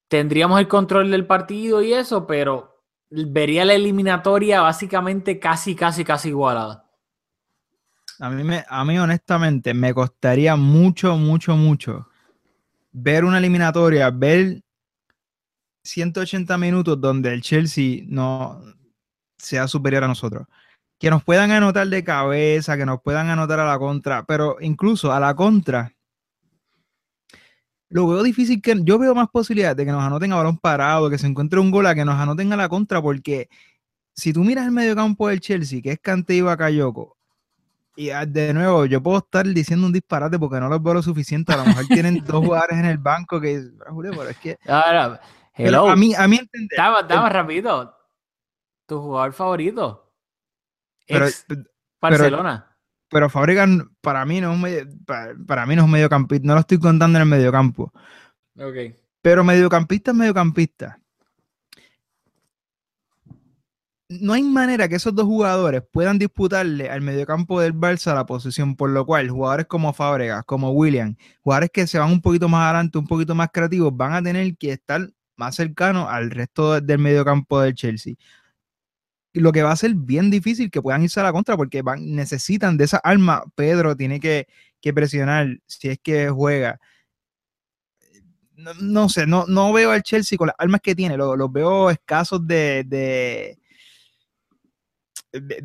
[0.08, 6.28] tendríamos el control del partido y eso, pero vería la eliminatoria básicamente casi, casi, casi
[6.28, 6.90] igualada.
[8.18, 12.08] A mí, me, a mí honestamente me costaría mucho, mucho, mucho
[12.92, 14.62] ver una eliminatoria, ver
[15.82, 18.62] 180 minutos donde el Chelsea no
[19.38, 20.46] sea superior a nosotros.
[21.02, 25.12] Que nos puedan anotar de cabeza, que nos puedan anotar a la contra, pero incluso
[25.12, 25.92] a la contra,
[27.88, 31.10] lo veo difícil que yo veo más posibilidades de que nos anoten a balón parado,
[31.10, 33.48] que se encuentre un gol a que nos anoten a la contra, porque
[34.14, 37.16] si tú miras el mediocampo del Chelsea, que es Cante y Bakayoko,
[37.96, 41.02] y ah, de nuevo, yo puedo estar diciendo un disparate porque no los veo lo
[41.02, 41.52] suficiente.
[41.52, 44.56] A lo mejor tienen dos jugadores en el banco que Julio, pero es que.
[44.68, 45.20] Ahora,
[45.56, 45.90] pero hello.
[45.90, 46.78] a mí, a mí entender.
[46.78, 47.94] Estaba, estaba rápido.
[48.86, 50.11] Tu jugador favorito.
[51.12, 51.46] Pero, Ex
[52.00, 52.76] Barcelona.
[53.08, 53.68] pero Fabregas
[54.00, 56.60] para mí no es un medio, para, para mí no es un mediocampista, no lo
[56.60, 57.92] estoy contando en el mediocampo.
[59.20, 60.98] Pero mediocampista es mediocampista.
[64.08, 68.76] No hay manera que esos dos jugadores puedan disputarle al mediocampo del Barça la posición,
[68.76, 72.64] por lo cual jugadores como Fábregas, como William, jugadores que se van un poquito más
[72.64, 76.98] adelante, un poquito más creativos, van a tener que estar más cercanos al resto del
[76.98, 78.14] mediocampo del Chelsea.
[79.34, 82.14] Lo que va a ser bien difícil que puedan irse a la contra porque van,
[82.14, 83.44] necesitan de esa arma.
[83.54, 84.46] Pedro tiene que,
[84.80, 86.78] que presionar si es que juega
[88.62, 91.48] no, no, sé, no, no veo al Chelsea con las armas que tiene, los lo
[91.48, 93.58] veo escasos de,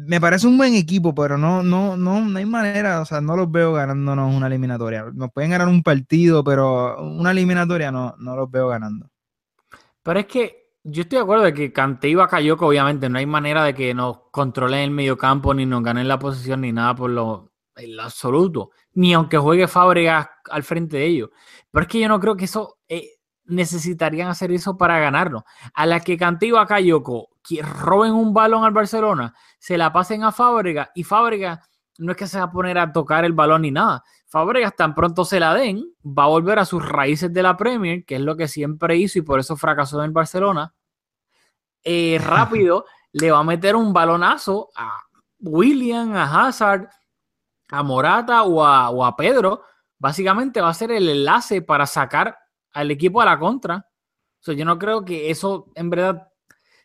[0.07, 3.35] Me parece un buen equipo, pero no, no, no, no hay manera, o sea, no
[3.35, 5.05] los veo ganándonos una eliminatoria.
[5.13, 9.09] Nos pueden ganar un partido, pero una eliminatoria no, no los veo ganando.
[10.03, 13.25] Pero es que yo estoy de acuerdo de que Kanté y Bakayoko, obviamente, no hay
[13.25, 17.09] manera de que nos controlen el mediocampo, ni nos ganen la posición, ni nada por
[17.09, 18.71] lo, en lo absoluto.
[18.93, 21.29] Ni aunque juegue Fábregas al frente de ellos.
[21.71, 25.43] Pero es que yo no creo que eso eh, necesitarían hacer eso para ganarlo.
[25.73, 30.23] A la que Kanté y Bakayoko que roben un balón al Barcelona, se la pasen
[30.23, 31.59] a Fábregas y Fábregas
[31.97, 34.03] no es que se va a poner a tocar el balón ni nada.
[34.27, 38.05] Fábregas tan pronto se la den, va a volver a sus raíces de la Premier,
[38.05, 40.75] que es lo que siempre hizo y por eso fracasó en Barcelona.
[41.83, 44.99] Eh, rápido le va a meter un balonazo a
[45.39, 46.89] William, a Hazard,
[47.69, 49.63] a Morata o a, o a Pedro.
[49.99, 52.37] Básicamente va a ser el enlace para sacar
[52.73, 53.87] al equipo a la contra.
[54.45, 56.29] Yo no creo que eso en verdad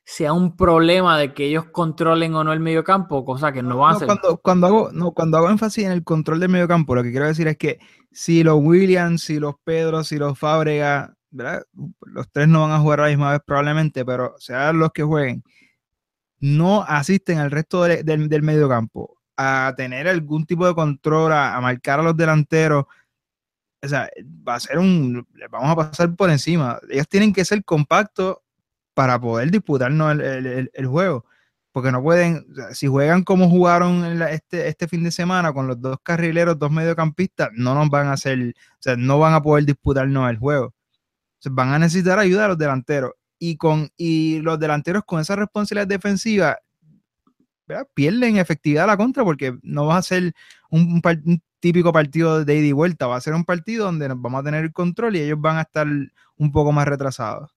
[0.05, 3.93] sea un problema de que ellos controlen o no el mediocampo, cosa que no, van
[3.93, 4.07] a hacer.
[4.07, 7.27] Cuando, cuando, hago, no, cuando hago énfasis en el control del mediocampo, lo que quiero
[7.27, 7.79] decir es que
[8.11, 13.01] si los Williams, si los Pedro, si los Fábrega, los tres no van a jugar
[13.01, 15.43] a la misma vez probablemente, pero sean los que jueguen,
[16.41, 21.61] no asisten al resto de, de, del mediocampo a tener algún tipo de control, a,
[21.61, 22.85] marcar a los delanteros.
[23.83, 24.09] O sea,
[24.47, 25.27] va a ser un.
[25.51, 26.79] Vamos a pasar por encima.
[26.91, 28.39] Ellos tienen que ser compactos
[28.95, 31.27] para poder disputarnos el, el, el, juego.
[31.73, 35.53] Porque no pueden, o sea, si juegan como jugaron la, este, este fin de semana
[35.53, 39.35] con los dos carrileros, dos mediocampistas, no nos van a hacer, o sea, no van
[39.35, 40.75] a poder disputarnos el juego.
[41.51, 43.13] Van a necesitar ayuda a los delanteros.
[43.39, 46.59] Y, con, y los delanteros con esa responsabilidad defensiva
[47.95, 50.33] pierden efectividad a la contra porque no va a ser
[50.71, 51.01] un,
[51.59, 54.45] típico partido de ida y vuelta, va a ser un partido donde nos vamos a
[54.45, 55.87] tener el control y ellos van a estar
[56.37, 57.51] un poco más retrasados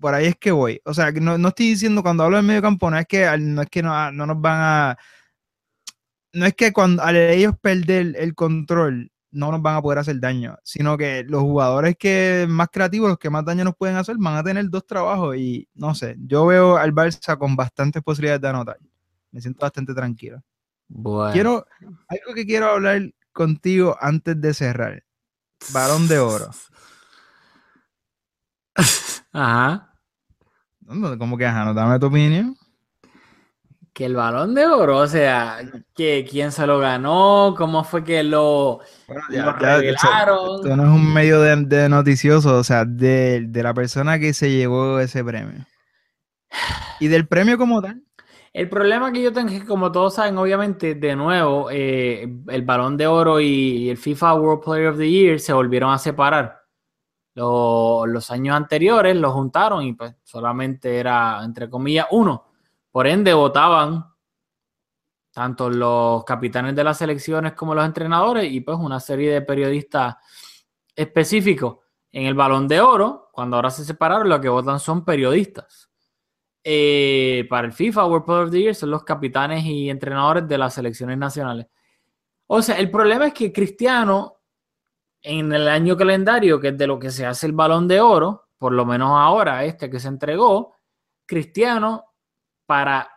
[0.00, 0.80] por ahí es que voy.
[0.84, 3.62] O sea, no, no estoy diciendo cuando hablo del medio campo, no es que no,
[3.62, 4.98] es que no, no nos van a.
[6.32, 10.18] No es que cuando al ellos perder el control no nos van a poder hacer
[10.20, 14.16] daño, sino que los jugadores que más creativos, los que más daño nos pueden hacer,
[14.18, 18.40] van a tener dos trabajos y no sé, yo veo al Barça con bastantes posibilidades
[18.42, 18.78] de anotar.
[19.30, 20.42] Me siento bastante tranquilo.
[20.88, 21.32] Bueno.
[21.32, 21.66] Quiero,
[22.08, 25.04] algo que quiero hablar contigo antes de cerrar.
[25.72, 26.50] Balón de oro.
[29.32, 29.90] Ajá.
[31.18, 31.64] ¿Cómo que ajá?
[31.64, 32.56] ¿No dame tu opinión?
[34.00, 35.58] Que el balón de oro, o sea,
[35.94, 40.54] que quién se lo ganó, cómo fue que lo, bueno, ya, lo revelaron.
[40.54, 44.32] Esto no es un medio de, de noticioso, o sea, de, de, la persona que
[44.32, 45.66] se llevó ese premio.
[46.98, 48.02] Y del premio como tal.
[48.54, 52.62] El problema que yo tengo es que, como todos saben, obviamente, de nuevo, eh, el
[52.62, 56.60] balón de oro y el FIFA World Player of the Year se volvieron a separar
[57.34, 62.46] los años anteriores los juntaron y pues solamente era, entre comillas, uno.
[62.90, 64.04] Por ende, votaban
[65.32, 70.16] tanto los capitanes de las selecciones como los entrenadores y pues una serie de periodistas
[70.94, 71.78] específicos.
[72.12, 75.88] En el balón de oro, cuando ahora se separaron, lo que votan son periodistas.
[76.64, 80.58] Eh, para el FIFA World Player of the Year son los capitanes y entrenadores de
[80.58, 81.66] las selecciones nacionales.
[82.48, 84.40] O sea, el problema es que Cristiano
[85.22, 88.48] en el año calendario, que es de lo que se hace el balón de oro,
[88.58, 90.74] por lo menos ahora este que se entregó,
[91.26, 92.09] Cristiano,
[92.70, 93.10] para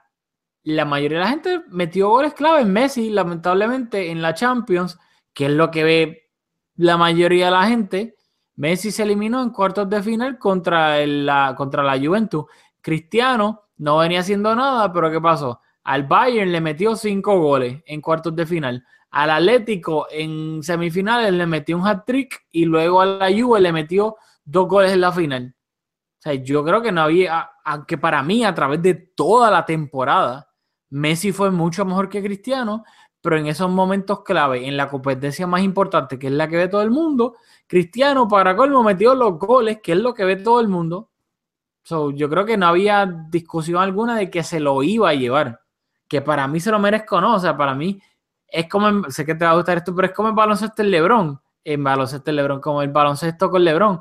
[0.63, 4.97] la mayoría de la gente, metió goles clave en Messi, lamentablemente en la Champions,
[5.31, 6.31] que es lo que ve
[6.75, 8.15] la mayoría de la gente.
[8.55, 12.45] Messi se eliminó en cuartos de final contra, la, contra la Juventus.
[12.81, 15.61] Cristiano no venía haciendo nada, pero ¿qué pasó?
[15.83, 18.83] Al Bayern le metió cinco goles en cuartos de final.
[19.11, 24.15] Al Atlético en semifinales le metió un hat-trick y luego a la Juve le metió
[24.43, 25.55] dos goles en la final.
[26.23, 29.65] O sea, yo creo que no había, aunque para mí a través de toda la
[29.65, 30.49] temporada,
[30.89, 32.85] Messi fue mucho mejor que Cristiano,
[33.19, 36.69] pero en esos momentos clave, en la competencia más importante, que es la que ve
[36.69, 37.35] todo el mundo,
[37.67, 41.09] Cristiano para colmo metió los goles, que es lo que ve todo el mundo.
[41.83, 45.59] So, yo creo que no había discusión alguna de que se lo iba a llevar.
[46.07, 47.35] Que para mí se lo merezco, ¿no?
[47.35, 48.01] O sea, para mí
[48.47, 50.91] es como, sé que te va a gustar esto, pero es como el baloncesto en
[50.91, 51.41] Lebron.
[51.65, 53.99] En baloncesto en Lebron, como el baloncesto con Lebron.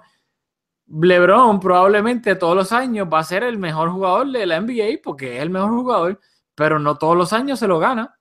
[0.87, 5.37] Lebron probablemente todos los años va a ser el mejor jugador de la NBA porque
[5.37, 6.21] es el mejor jugador,
[6.55, 8.19] pero no todos los años se lo gana.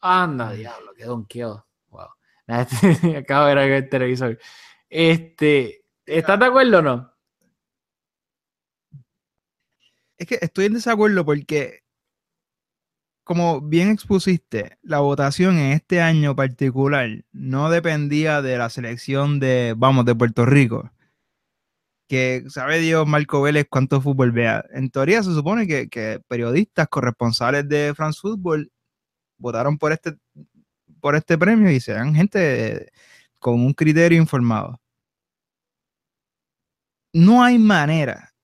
[0.00, 1.66] Anda, diablo, qué donkeado.
[1.88, 2.08] Wow.
[3.18, 4.38] Acabo de ver el televisor.
[4.88, 7.12] Este, ¿estás de acuerdo o no?
[10.18, 11.84] Es que estoy en desacuerdo porque,
[13.26, 19.74] como bien expusiste, la votación en este año particular no dependía de la selección de,
[19.76, 20.92] vamos, de Puerto Rico.
[22.08, 24.64] Que sabe Dios, Marco Vélez, cuánto fútbol vea.
[24.72, 28.70] En teoría se supone que, que periodistas corresponsales de France Football
[29.38, 30.14] votaron por este,
[31.00, 32.92] por este premio y sean gente
[33.40, 34.80] con un criterio informado.
[37.12, 38.34] No hay manera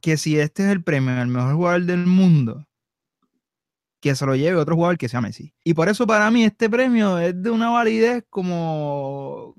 [0.00, 2.66] que si este es el premio al mejor jugador del mundo,
[4.04, 5.54] que se lo lleve otro jugador que sea Messi.
[5.64, 9.54] Y por eso para mí este premio es de una validez como...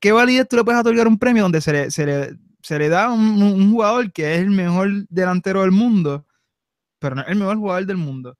[0.00, 2.88] ¿Qué validez tú le puedes otorgar un premio donde se le, se le, se le
[2.88, 6.24] da un, un jugador que es el mejor delantero del mundo,
[7.00, 8.38] pero no es el mejor jugador del mundo?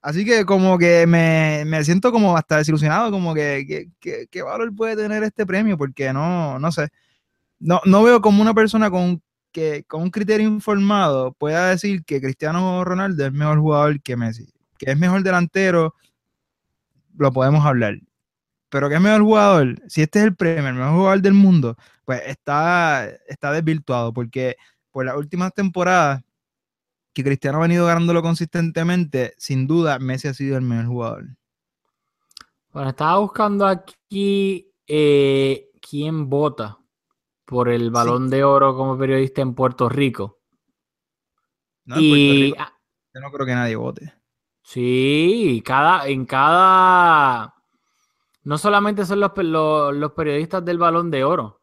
[0.00, 4.40] Así que como que me, me siento como hasta desilusionado, como que, que, que, qué
[4.42, 6.88] valor puede tener este premio, porque no, no sé.
[7.58, 9.22] No, no veo como una persona con,
[9.54, 14.52] que, con un criterio informado pueda decir que Cristiano Ronaldo es mejor jugador que Messi.
[14.76, 15.94] Que es mejor delantero,
[17.16, 17.98] lo podemos hablar.
[18.68, 21.76] Pero que es mejor jugador, si este es el premio, el mejor jugador del mundo,
[22.04, 24.56] pues está, está desvirtuado, porque
[24.90, 26.22] por las últimas temporadas
[27.12, 31.26] que Cristiano ha venido ganándolo consistentemente, sin duda Messi ha sido el mejor jugador.
[32.72, 36.76] Bueno, estaba buscando aquí eh, quién vota
[37.44, 38.36] por el balón sí.
[38.36, 40.40] de oro como periodista en Puerto Rico.
[41.84, 42.80] No, en y Puerto Rico,
[43.14, 44.14] yo no creo que nadie vote.
[44.62, 47.54] Sí, cada, en cada.
[48.42, 51.62] No solamente son los, los, los periodistas del balón de oro,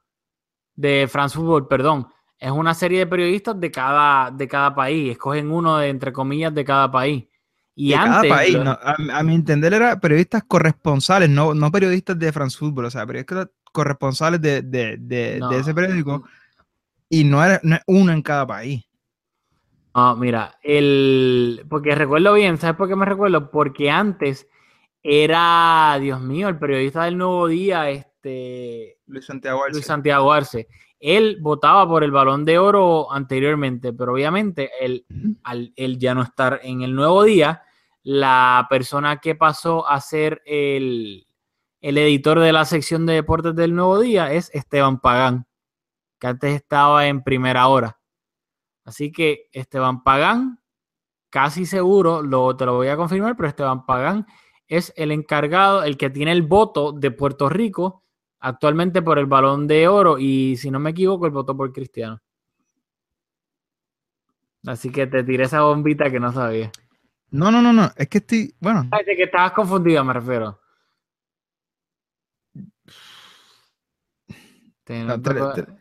[0.76, 2.08] de France Football, perdón
[2.42, 5.12] es una serie de periodistas de cada, de cada país.
[5.12, 7.26] Escogen uno de, entre comillas, de cada país.
[7.76, 11.72] Y de antes, cada país, no, a, a, mi entender, era periodistas corresponsales, no, no
[11.72, 15.50] periodistas de France Football, o sea, periodistas corresponsales de, de, de, no.
[15.50, 16.24] de ese periódico.
[17.10, 18.84] Y no era, no es uno en cada país.
[19.94, 21.66] No, mira, el.
[21.70, 23.52] Porque recuerdo bien, ¿sabes por qué me recuerdo?
[23.52, 24.48] Porque antes
[25.04, 29.00] era, Dios mío, el periodista del Nuevo Día, este.
[29.08, 29.74] Luis Santiago Arce.
[29.74, 30.68] Luis Santiago Arce
[31.02, 35.06] él votaba por el balón de oro anteriormente, pero obviamente él,
[35.44, 37.64] al él ya no estar en el nuevo día,
[38.04, 41.26] la persona que pasó a ser el,
[41.82, 45.48] el editor de la sección de deportes del nuevo día es Esteban Pagán,
[46.20, 48.00] que antes estaba en primera hora.
[48.86, 50.60] Así que Esteban Pagán,
[51.30, 54.28] casi seguro, lo, te lo voy a confirmar, pero Esteban Pagán
[54.68, 58.04] es el encargado, el que tiene el voto de Puerto Rico
[58.40, 62.22] actualmente por el balón de oro y si no me equivoco, el votó por Cristiano.
[64.66, 66.72] Así que te tiré esa bombita que no sabía.
[67.32, 68.88] No, no, no, no, es que estoy, bueno.
[68.92, 70.60] Ay, de que estabas confundido, me refiero.
[74.88, 75.74] No, te, te,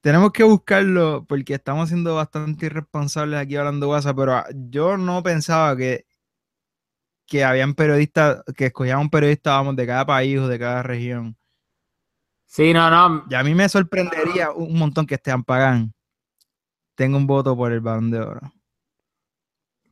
[0.00, 5.76] tenemos que buscarlo porque estamos siendo bastante irresponsables aquí hablando WhatsApp, pero yo no pensaba
[5.76, 6.06] que,
[7.26, 11.36] que habían periodistas, que escogían un periodista, vamos, de cada país o de cada región.
[12.44, 13.24] Sí, no, no.
[13.30, 15.94] Y a mí me sorprendería un montón que Esteban Pagán
[16.94, 18.52] tenga un voto por el balón de oro.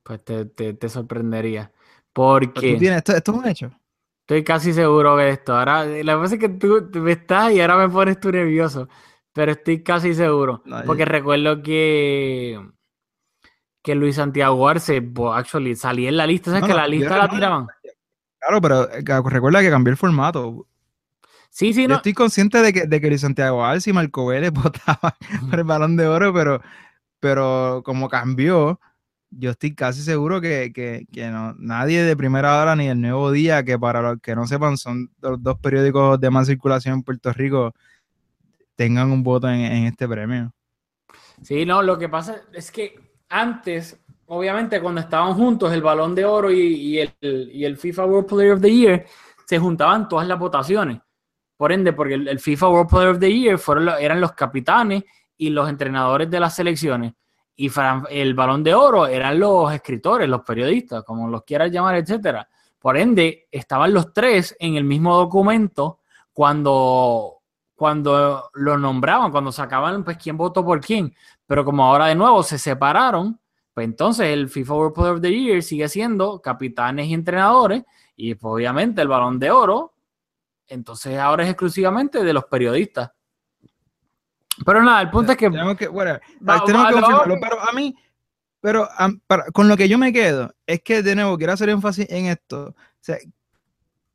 [0.03, 1.72] Pues te, te, te sorprendería.
[2.12, 2.76] Porque.
[2.76, 3.81] Tienes, esto, esto, es un hecho.
[4.22, 5.56] Estoy casi seguro de esto.
[5.56, 8.88] Ahora, la cosa es que tú me estás y ahora me pones tú nervioso.
[9.32, 10.62] Pero estoy casi seguro.
[10.64, 11.06] No, porque yo...
[11.06, 12.60] recuerdo que.
[13.82, 15.02] Que Luis Santiago Arce,
[15.32, 16.50] actually, salía en la lista.
[16.50, 17.66] ¿Sabes no, que la lista la tiraban?
[18.38, 20.68] Claro, pero eh, recuerda que cambió el formato.
[21.50, 21.96] Sí, sí, Yo no.
[21.96, 25.12] estoy consciente de que, de que Luis Santiago Alce y Marco Vélez votaban
[25.50, 26.62] por el balón de oro, pero,
[27.20, 28.80] pero como cambió,
[29.38, 33.30] yo estoy casi seguro que, que, que no, nadie de primera hora ni el nuevo
[33.30, 37.02] día, que para los que no sepan son los dos periódicos de más circulación en
[37.02, 37.72] Puerto Rico,
[38.76, 40.52] tengan un voto en, en este premio.
[41.42, 46.24] Sí, no, lo que pasa es que antes, obviamente cuando estaban juntos el Balón de
[46.24, 49.06] Oro y, y el, y el FIFA World Player of the Year,
[49.46, 51.00] se juntaban todas las votaciones.
[51.56, 55.04] Por ende, porque el, el FIFA World Player of the Year fueron, eran los capitanes
[55.36, 57.12] y los entrenadores de las selecciones.
[57.57, 57.70] Y
[58.11, 62.48] el Balón de Oro eran los escritores, los periodistas, como los quieras llamar, etcétera.
[62.78, 66.00] Por ende, estaban los tres en el mismo documento
[66.32, 67.42] cuando,
[67.74, 71.14] cuando lo nombraban, cuando sacaban pues quién votó por quién.
[71.46, 73.38] Pero como ahora de nuevo se separaron,
[73.74, 77.84] pues entonces el FIFA World Player of the Year sigue siendo capitanes y entrenadores
[78.16, 79.94] y pues, obviamente el balón de oro,
[80.66, 83.11] entonces ahora es exclusivamente de los periodistas.
[84.64, 85.50] Pero nada, el punto es que...
[85.50, 86.20] Tenemos que, whatever.
[86.48, 87.94] Va- tenemos va- que pero a mí,
[88.60, 88.88] pero
[89.26, 92.26] para- con lo que yo me quedo, es que de nuevo quiero hacer énfasis en
[92.26, 92.68] esto.
[92.68, 93.16] O sea,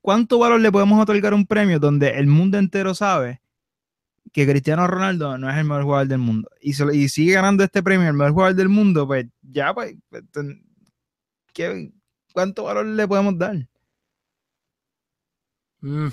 [0.01, 3.41] ¿cuánto valor le podemos otorgar a un premio donde el mundo entero sabe
[4.33, 6.49] que Cristiano Ronaldo no es el mejor jugador del mundo?
[6.61, 9.73] Y, se lo- y sigue ganando este premio el mejor jugador del mundo, pues ya,
[9.73, 10.23] pues, pues,
[11.53, 11.91] ¿qué-
[12.33, 13.67] ¿cuánto valor le podemos dar?
[15.81, 16.07] Mm.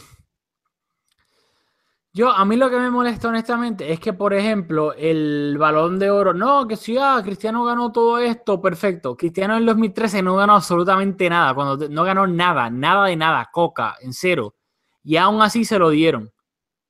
[2.17, 6.11] Yo, a mí lo que me molesta honestamente es que, por ejemplo, el balón de
[6.11, 9.17] oro, no, que si ah, Cristiano ganó todo esto, perfecto.
[9.17, 13.51] Cristiano en el 2013 no ganó absolutamente nada, cuando no ganó nada, nada de nada,
[13.53, 14.55] coca, en cero.
[15.03, 16.31] Y aún así se lo dieron.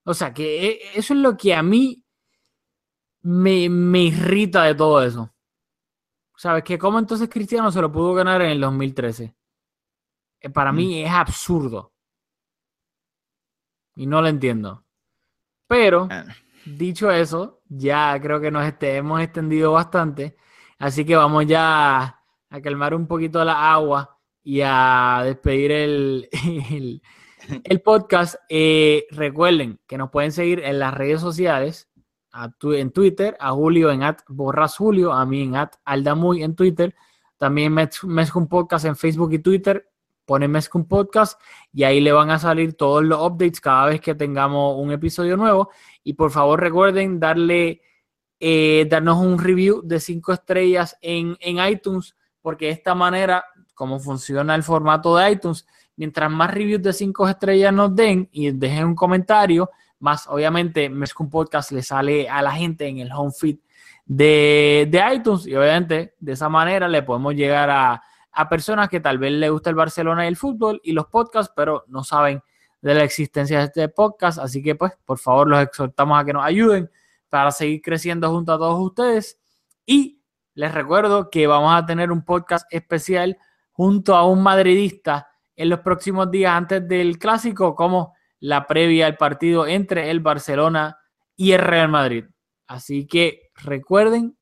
[0.05, 2.05] O sea, que e- eso es lo que a mí
[3.23, 5.31] me, me irrita de todo eso.
[6.37, 6.63] ¿Sabes?
[6.65, 9.35] Que cómo entonces Cristiano se lo pudo ganar en el 2013.
[10.41, 11.93] Eh, Para mí es absurdo.
[13.97, 14.84] Y no lo entiendo.
[15.67, 16.33] Pero, Bueno.
[16.65, 20.37] dicho eso, ya creo que nos este- hemos extendido bastante.
[20.79, 22.03] Así que vamos ya
[22.51, 26.29] a, calmar un poquito la agua y a despedir el,
[26.71, 27.03] el,
[27.65, 28.37] el podcast.
[28.49, 31.89] Eh, recuerden que nos pueden seguir en las redes sociales.
[32.37, 36.43] a tu- en Twitter, a Julio en at Borras Julio, a mí en at Aldamuy
[36.43, 36.95] en Twitter.
[37.39, 39.89] También Mez- Mezcum Podcast en Facebook y Twitter.
[40.25, 41.41] Ponen Mezcum Podcast
[41.73, 45.37] y ahí le van a salir todos los updates cada vez que tengamos un episodio
[45.37, 45.71] nuevo.
[46.03, 47.83] Y por favor recuerden darle,
[48.41, 53.45] eh, darnos un review de cinco estrellas en, en iTunes, porque de esta manera,
[53.75, 55.67] como funciona el formato de iTunes,
[55.97, 61.31] mientras más reviews de cinco estrellas nos den y dejen un comentario, más obviamente Mezcum
[61.31, 63.59] Podcast le sale a la gente en el home feed
[64.05, 68.03] de, de iTunes y obviamente de esa manera le podemos llegar a,
[68.35, 71.53] a personas que tal vez les gusta el Barcelona y el fútbol y los podcasts,
[71.55, 72.43] pero no saben
[72.83, 74.39] de la existencia de este podcast.
[74.39, 76.91] Así que, pues, por favor, los exhortamos a que nos ayuden
[77.29, 79.41] para seguir creciendo junto a todos ustedes.
[79.87, 80.21] Y
[80.55, 83.39] les recuerdo que vamos a tener un podcast especial
[83.73, 89.17] junto a un madridista en los próximos días antes del clásico, como la previa al
[89.17, 90.99] partido entre el Barcelona
[91.37, 92.25] y el Real Madrid.
[92.67, 94.37] Así que recuerden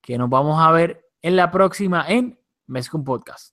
[0.00, 2.38] que nos vamos a ver en la próxima en
[2.72, 3.52] Mezcum Podcast.